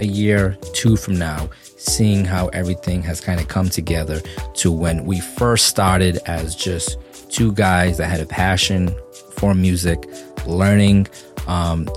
a 0.00 0.06
year, 0.06 0.56
two 0.74 0.96
from 0.96 1.16
now, 1.16 1.48
seeing 1.76 2.24
how 2.24 2.48
everything 2.48 3.02
has 3.02 3.20
kind 3.20 3.40
of 3.40 3.48
come 3.48 3.68
together 3.68 4.20
to 4.54 4.72
when 4.72 5.04
we 5.04 5.20
first 5.20 5.66
started 5.66 6.18
as 6.26 6.54
just 6.54 6.98
two 7.30 7.52
guys 7.52 7.98
that 7.98 8.08
had 8.08 8.20
a 8.20 8.26
passion 8.26 8.94
for 9.32 9.54
music, 9.54 10.04
learning 10.46 11.06
um, 11.46 11.88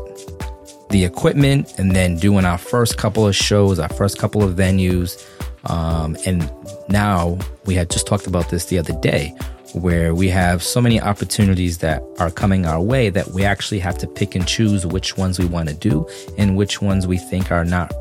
the 0.90 1.06
equipment, 1.06 1.74
and 1.78 1.92
then 1.92 2.18
doing 2.18 2.46
our 2.46 2.58
first 2.58 2.98
couple 2.98 3.28
of 3.28 3.36
shows, 3.36 3.80
our 3.80 3.90
first 3.90 4.18
couple 4.18 4.44
of 4.44 4.56
venues. 4.56 5.26
Um, 5.66 6.18
and 6.26 6.52
now 6.90 7.38
we 7.66 7.76
had 7.76 7.90
just 7.90 8.08
talked 8.08 8.28
about 8.28 8.50
this 8.50 8.66
the 8.66 8.80
other 8.80 8.94
day 9.02 9.36
where 9.74 10.16
we 10.16 10.30
have 10.30 10.64
so 10.64 10.82
many 10.82 11.00
opportunities 11.00 11.78
that 11.80 12.02
are 12.18 12.32
coming 12.32 12.66
our 12.66 12.82
way 12.82 13.10
that 13.10 13.28
we 13.30 13.44
actually 13.44 13.80
have 13.80 13.98
to 14.00 14.08
pick 14.08 14.36
and 14.36 14.48
choose 14.48 14.86
which 14.86 15.18
ones 15.18 15.38
we 15.38 15.46
want 15.46 15.70
to 15.70 15.76
do 15.76 16.08
and 16.38 16.58
which 16.58 16.82
ones 16.82 17.06
we 17.06 17.18
think 17.18 17.52
are 17.52 17.66
not 17.66 17.94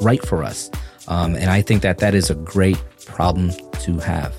right 0.00 0.24
for 0.26 0.44
us. 0.44 0.70
Um, 1.08 1.34
and 1.34 1.50
I 1.50 1.62
think 1.62 1.82
that 1.82 1.98
that 1.98 2.14
is 2.14 2.30
a 2.30 2.34
great 2.34 2.80
problem 3.06 3.50
to 3.80 3.98
have. 3.98 4.34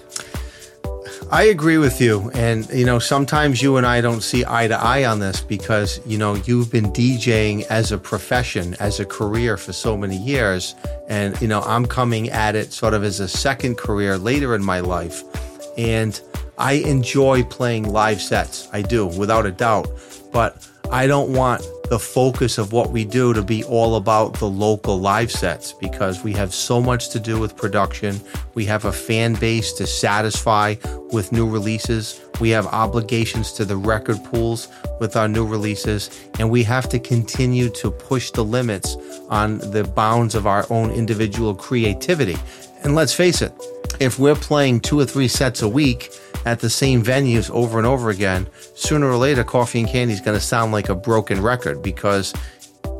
I 1.33 1.45
agree 1.45 1.79
with 1.79 1.99
you. 1.99 2.29
And, 2.35 2.69
you 2.69 2.85
know, 2.85 2.99
sometimes 2.99 3.59
you 3.59 3.77
and 3.77 3.87
I 3.87 4.01
don't 4.01 4.21
see 4.21 4.45
eye 4.47 4.67
to 4.67 4.79
eye 4.79 5.05
on 5.05 5.17
this 5.17 5.41
because, 5.41 5.99
you 6.05 6.15
know, 6.15 6.35
you've 6.35 6.71
been 6.71 6.93
DJing 6.93 7.63
as 7.71 7.91
a 7.91 7.97
profession, 7.97 8.75
as 8.79 8.99
a 8.99 9.05
career 9.05 9.57
for 9.57 9.73
so 9.73 9.97
many 9.97 10.15
years. 10.15 10.75
And, 11.07 11.41
you 11.41 11.47
know, 11.47 11.61
I'm 11.61 11.87
coming 11.87 12.29
at 12.29 12.55
it 12.55 12.71
sort 12.71 12.93
of 12.93 13.03
as 13.03 13.19
a 13.19 13.27
second 13.27 13.79
career 13.79 14.15
later 14.15 14.53
in 14.53 14.63
my 14.63 14.79
life. 14.81 15.23
And 15.75 16.21
I 16.59 16.73
enjoy 16.73 17.45
playing 17.45 17.91
live 17.91 18.21
sets. 18.21 18.69
I 18.71 18.83
do, 18.83 19.07
without 19.07 19.47
a 19.47 19.51
doubt. 19.51 19.87
But 20.31 20.69
I 20.91 21.07
don't 21.07 21.33
want 21.33 21.65
the 21.93 21.99
focus 21.99 22.57
of 22.57 22.73
what 22.73 22.89
we 22.89 23.05
do 23.05 23.35
to 23.35 23.43
be 23.43 23.63
all 23.65 23.97
about 23.97 24.33
the 24.39 24.49
local 24.49 24.99
live 24.99 25.31
sets 25.31 25.73
because 25.73 26.23
we 26.23 26.33
have 26.33 26.51
so 26.51 26.81
much 26.81 27.09
to 27.09 27.19
do 27.19 27.39
with 27.39 27.55
production. 27.55 28.19
We 28.55 28.65
have 28.65 28.85
a 28.85 28.91
fan 28.91 29.35
base 29.35 29.71
to 29.73 29.85
satisfy 29.85 30.73
with 31.11 31.31
new 31.31 31.47
releases. 31.47 32.19
We 32.41 32.49
have 32.49 32.65
obligations 32.65 33.51
to 33.53 33.63
the 33.63 33.77
record 33.77 34.23
pools 34.23 34.69
with 34.99 35.15
our 35.15 35.27
new 35.27 35.45
releases, 35.45 36.09
and 36.39 36.49
we 36.49 36.63
have 36.63 36.89
to 36.89 36.97
continue 36.97 37.69
to 37.69 37.91
push 37.91 38.31
the 38.31 38.43
limits 38.43 38.97
on 39.29 39.59
the 39.59 39.83
bounds 39.83 40.33
of 40.33 40.47
our 40.47 40.65
own 40.71 40.89
individual 40.89 41.53
creativity. 41.53 42.37
And 42.83 42.95
let's 42.95 43.13
face 43.13 43.43
it, 43.43 43.53
if 43.99 44.17
we're 44.17 44.33
playing 44.33 44.79
two 44.79 44.99
or 44.99 45.05
three 45.05 45.27
sets 45.27 45.61
a 45.61 45.69
week, 45.69 46.09
at 46.45 46.59
the 46.59 46.69
same 46.69 47.03
venues 47.03 47.49
over 47.51 47.77
and 47.77 47.87
over 47.87 48.09
again, 48.09 48.47
sooner 48.75 49.07
or 49.07 49.17
later, 49.17 49.43
Coffee 49.43 49.79
and 49.79 49.87
Candy 49.87 50.13
is 50.13 50.21
going 50.21 50.37
to 50.37 50.43
sound 50.43 50.71
like 50.71 50.89
a 50.89 50.95
broken 50.95 51.41
record 51.41 51.81
because 51.81 52.33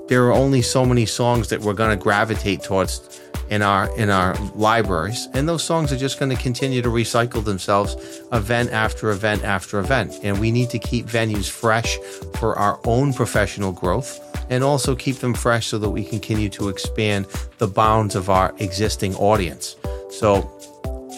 there 0.08 0.26
are 0.26 0.34
only 0.34 0.62
so 0.62 0.86
many 0.86 1.06
songs 1.06 1.50
that 1.50 1.62
we're 1.62 1.74
going 1.74 1.98
to 1.98 2.02
gravitate 2.02 2.64
towards 2.64 3.22
in 3.50 3.62
our 3.62 3.96
in 3.98 4.10
our 4.10 4.36
libraries 4.56 5.28
and 5.34 5.48
those 5.48 5.64
songs 5.64 5.92
are 5.92 5.98
just 5.98 6.18
going 6.18 6.30
to 6.30 6.42
continue 6.42 6.82
to 6.82 6.90
recycle 6.90 7.44
themselves 7.44 8.22
event 8.32 8.72
after 8.72 9.12
event 9.12 9.44
after 9.44 9.80
event. 9.80 10.14
And 10.24 10.40
we 10.40 10.52
need 10.52 10.70
to 10.72 10.80
keep 10.80 11.06
venues 11.06 11.50
fresh 11.50 11.98
for 12.38 12.58
our 12.58 12.80
own 12.86 13.14
professional 13.14 13.72
growth 13.72 14.20
and 14.50 14.64
also 14.64 14.96
keep 14.96 15.18
them 15.18 15.34
fresh 15.34 15.68
so 15.68 15.78
that 15.78 15.90
we 15.90 16.04
continue 16.04 16.50
to 16.50 16.70
expand 16.70 17.28
the 17.58 17.68
bounds 17.68 18.16
of 18.16 18.30
our 18.30 18.54
existing 18.60 19.16
audience. 19.16 19.76
So 20.10 20.50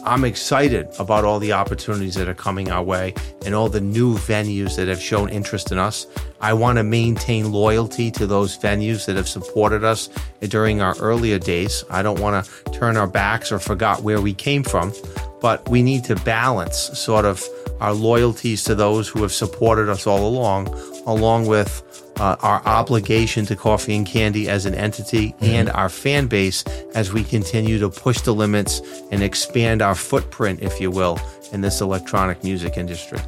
I'm 0.06 0.24
excited 0.24 0.88
about 1.00 1.26
all 1.26 1.40
the 1.40 1.54
opportunities 1.54 2.14
that 2.14 2.30
are 2.30 2.36
coming 2.36 2.70
our 2.70 2.84
way 2.84 3.16
and 3.44 3.56
all 3.56 3.70
the 3.70 3.82
new 3.82 4.14
venues 4.14 4.76
that 4.76 4.88
have 4.88 5.02
shown 5.02 5.30
interest 5.30 5.72
in 5.72 5.80
us. 5.80 6.06
I 6.42 6.54
want 6.54 6.78
to 6.78 6.84
maintain 6.84 7.52
loyalty 7.52 8.12
to 8.12 8.28
those 8.28 8.56
venues 8.56 9.08
that 9.08 9.16
have 9.16 9.28
supported 9.28 9.84
us 9.84 10.10
during 10.42 10.80
our 10.80 10.96
earlier 11.00 11.40
days. 11.40 11.84
I 11.90 12.04
don't 12.04 12.20
want 12.20 12.46
to 12.46 12.72
turn 12.72 12.98
our 12.98 13.08
backs 13.08 13.52
or 13.52 13.58
forget 13.58 14.02
where 14.02 14.22
we 14.22 14.36
came 14.36 14.64
from, 14.64 14.94
but 15.42 15.68
we 15.70 15.82
need 15.82 16.04
to 16.04 16.16
balance 16.18 16.78
sort 16.78 17.26
of 17.26 17.44
our 17.80 17.94
loyalties 17.94 18.64
to 18.66 18.76
those 18.76 19.08
who 19.08 19.24
have 19.24 19.34
supported 19.34 19.90
us 19.90 20.06
all 20.06 20.28
along, 20.28 20.68
along 21.08 21.48
with 21.48 21.82
uh, 22.18 22.36
our 22.42 22.66
obligation 22.66 23.46
to 23.46 23.56
Coffee 23.56 23.96
and 23.96 24.06
Candy 24.06 24.48
as 24.50 24.66
an 24.66 24.74
entity 24.74 25.30
mm-hmm. 25.34 25.46
and 25.46 25.70
our 25.70 25.90
fan 25.90 26.28
base 26.28 26.64
as 26.94 27.12
we 27.12 27.24
continue 27.24 27.78
to 27.80 27.90
push 27.90 28.22
the 28.22 28.34
limits 28.34 28.82
and 29.12 29.22
expand 29.22 29.82
our 29.82 29.96
footprint, 29.96 30.62
if 30.62 30.80
you 30.80 30.92
will, 30.92 31.20
in 31.52 31.62
this 31.62 31.82
electronic 31.82 32.44
music 32.44 32.78
industry. 32.78 33.20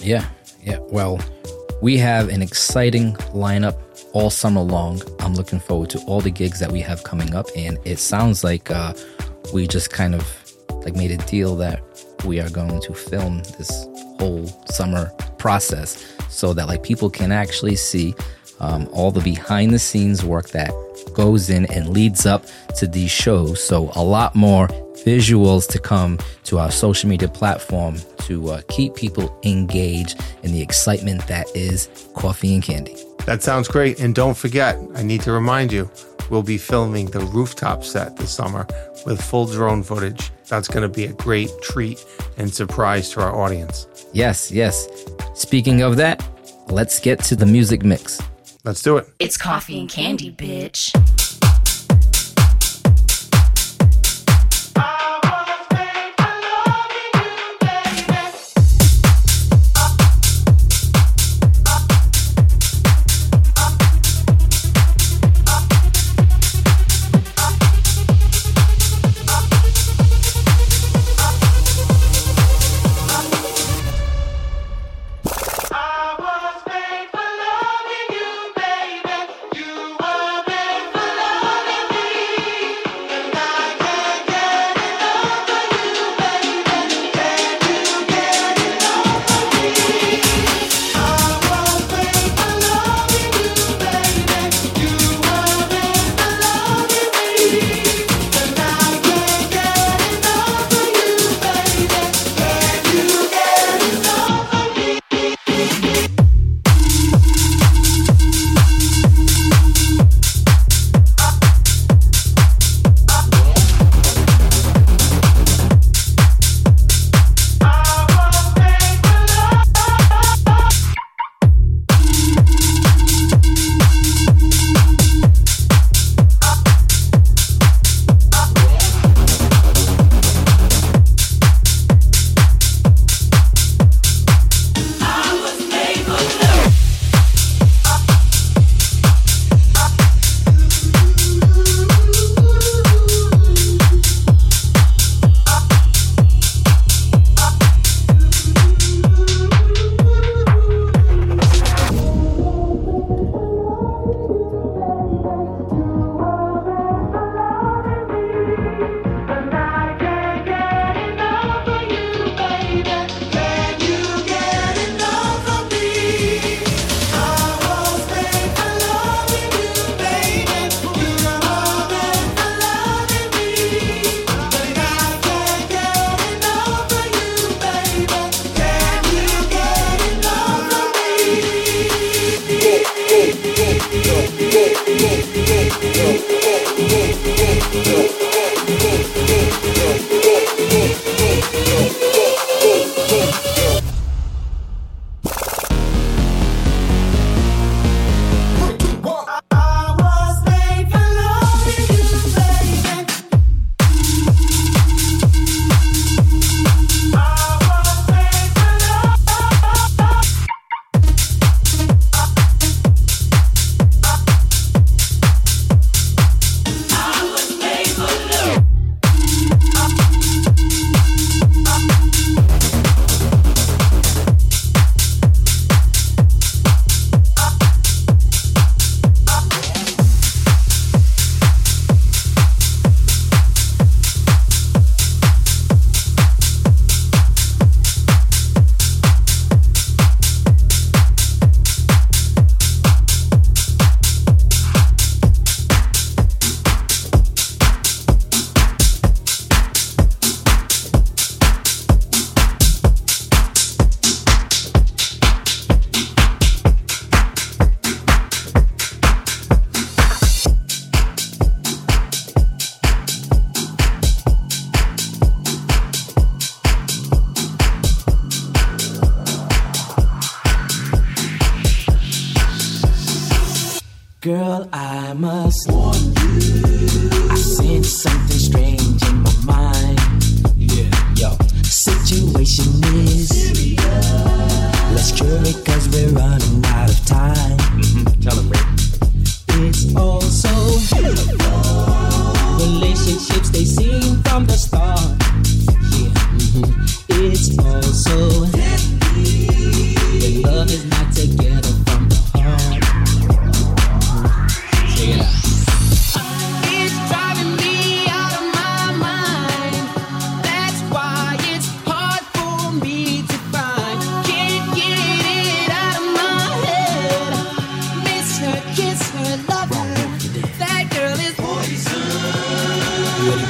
Yeah, 0.00 0.28
yeah. 0.62 0.78
Well, 0.90 1.20
we 1.80 1.96
have 1.98 2.28
an 2.28 2.42
exciting 2.42 3.14
lineup 3.34 3.78
all 4.12 4.30
summer 4.30 4.62
long. 4.62 5.00
I'm 5.20 5.34
looking 5.34 5.60
forward 5.60 5.90
to 5.90 6.00
all 6.00 6.20
the 6.20 6.30
gigs 6.30 6.58
that 6.60 6.72
we 6.72 6.80
have 6.80 7.04
coming 7.04 7.34
up, 7.34 7.46
and 7.56 7.78
it 7.84 7.98
sounds 7.98 8.42
like 8.42 8.70
uh, 8.70 8.94
we 9.52 9.66
just 9.66 9.90
kind 9.90 10.14
of 10.14 10.26
like 10.84 10.96
made 10.96 11.10
a 11.10 11.18
deal 11.18 11.56
that 11.56 11.82
we 12.24 12.40
are 12.40 12.50
going 12.50 12.80
to 12.80 12.94
film 12.94 13.38
this 13.58 13.86
whole 14.18 14.46
summer 14.66 15.12
process 15.38 16.14
so 16.28 16.52
that 16.52 16.68
like 16.68 16.82
people 16.82 17.10
can 17.10 17.32
actually 17.32 17.76
see 17.76 18.14
um, 18.60 18.88
all 18.92 19.10
the 19.10 19.20
behind 19.20 19.72
the 19.72 19.78
scenes 19.78 20.24
work 20.24 20.48
that 20.50 20.72
goes 21.14 21.50
in 21.50 21.66
and 21.72 21.88
leads 21.90 22.26
up 22.26 22.44
to 22.76 22.86
these 22.86 23.10
shows. 23.10 23.62
So 23.62 23.90
a 23.94 24.02
lot 24.02 24.34
more 24.34 24.68
visuals 25.04 25.68
to 25.68 25.78
come 25.78 26.18
to 26.44 26.58
our 26.58 26.70
social 26.70 27.08
media 27.08 27.28
platform 27.28 27.96
to 28.22 28.50
uh, 28.50 28.62
keep 28.68 28.94
people 28.94 29.38
engaged 29.44 30.20
in 30.42 30.52
the 30.52 30.60
excitement 30.60 31.26
that 31.28 31.46
is 31.54 31.88
coffee 32.14 32.54
and 32.54 32.62
candy. 32.62 32.96
That 33.26 33.42
sounds 33.42 33.68
great. 33.68 34.00
And 34.00 34.14
don't 34.14 34.36
forget, 34.36 34.78
I 34.94 35.02
need 35.02 35.20
to 35.22 35.32
remind 35.32 35.72
you, 35.72 35.90
we'll 36.30 36.42
be 36.42 36.58
filming 36.58 37.06
the 37.06 37.20
rooftop 37.20 37.84
set 37.84 38.16
this 38.16 38.30
summer 38.30 38.66
with 39.06 39.22
full 39.22 39.46
drone 39.46 39.82
footage. 39.82 40.30
That's 40.48 40.68
going 40.68 40.82
to 40.82 40.88
be 40.88 41.04
a 41.04 41.12
great 41.12 41.50
treat 41.62 42.04
and 42.36 42.52
surprise 42.52 43.10
to 43.10 43.20
our 43.20 43.34
audience. 43.34 43.86
Yes, 44.12 44.50
yes. 44.50 44.88
Speaking 45.34 45.82
of 45.82 45.96
that, 45.96 46.26
let's 46.68 47.00
get 47.00 47.20
to 47.24 47.36
the 47.36 47.46
music 47.46 47.84
mix. 47.84 48.20
Let's 48.64 48.82
do 48.82 48.96
it. 48.96 49.08
It's 49.18 49.36
coffee 49.36 49.78
and 49.78 49.88
candy, 49.88 50.32
bitch. 50.32 50.92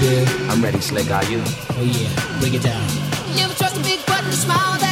Yeah. 0.01 0.25
I'm 0.51 0.63
ready, 0.63 0.81
Slick. 0.81 1.11
Are 1.11 1.25
you? 1.25 1.43
Oh 1.45 1.83
yeah, 1.83 2.39
break 2.41 2.55
it 2.55 2.63
down. 2.63 2.87
Never 3.35 3.55
trust 3.55 3.77
a 3.77 3.83
big 3.83 4.05
button 4.07 4.31
smile. 4.33 4.88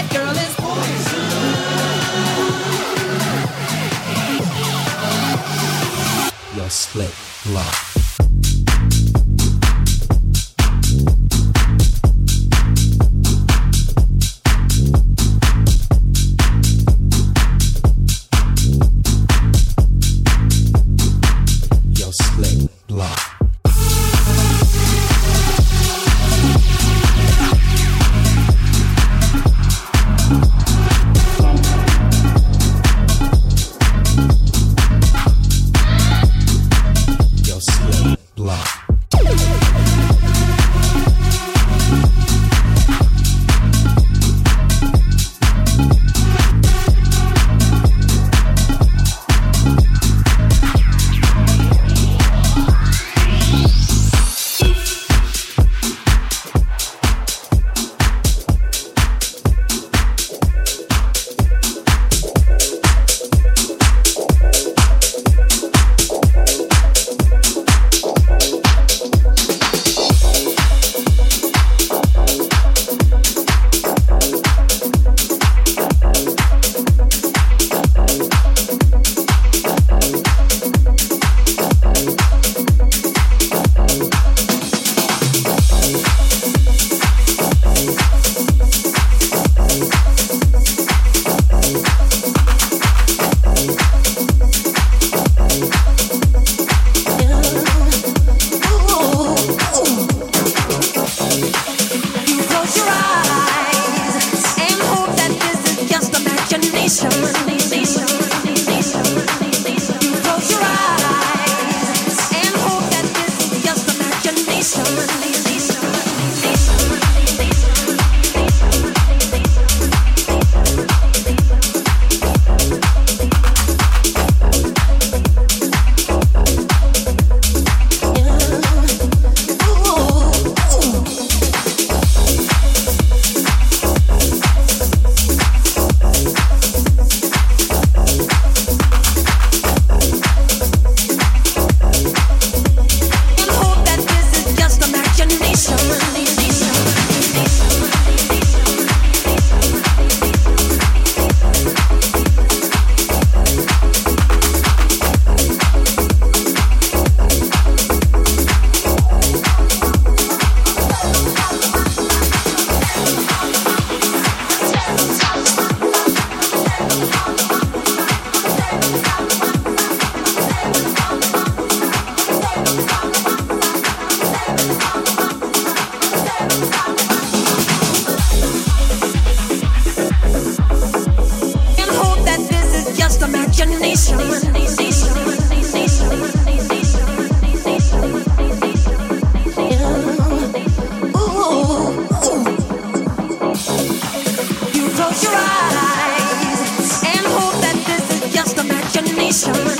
and 197.04 197.26
hope 197.36 197.56
that 197.62 197.76
this 197.86 198.22
is 198.22 198.34
just 198.34 198.58
imagination. 198.58 199.75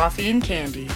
Coffee 0.00 0.30
and 0.30 0.42
Candy. 0.42 0.89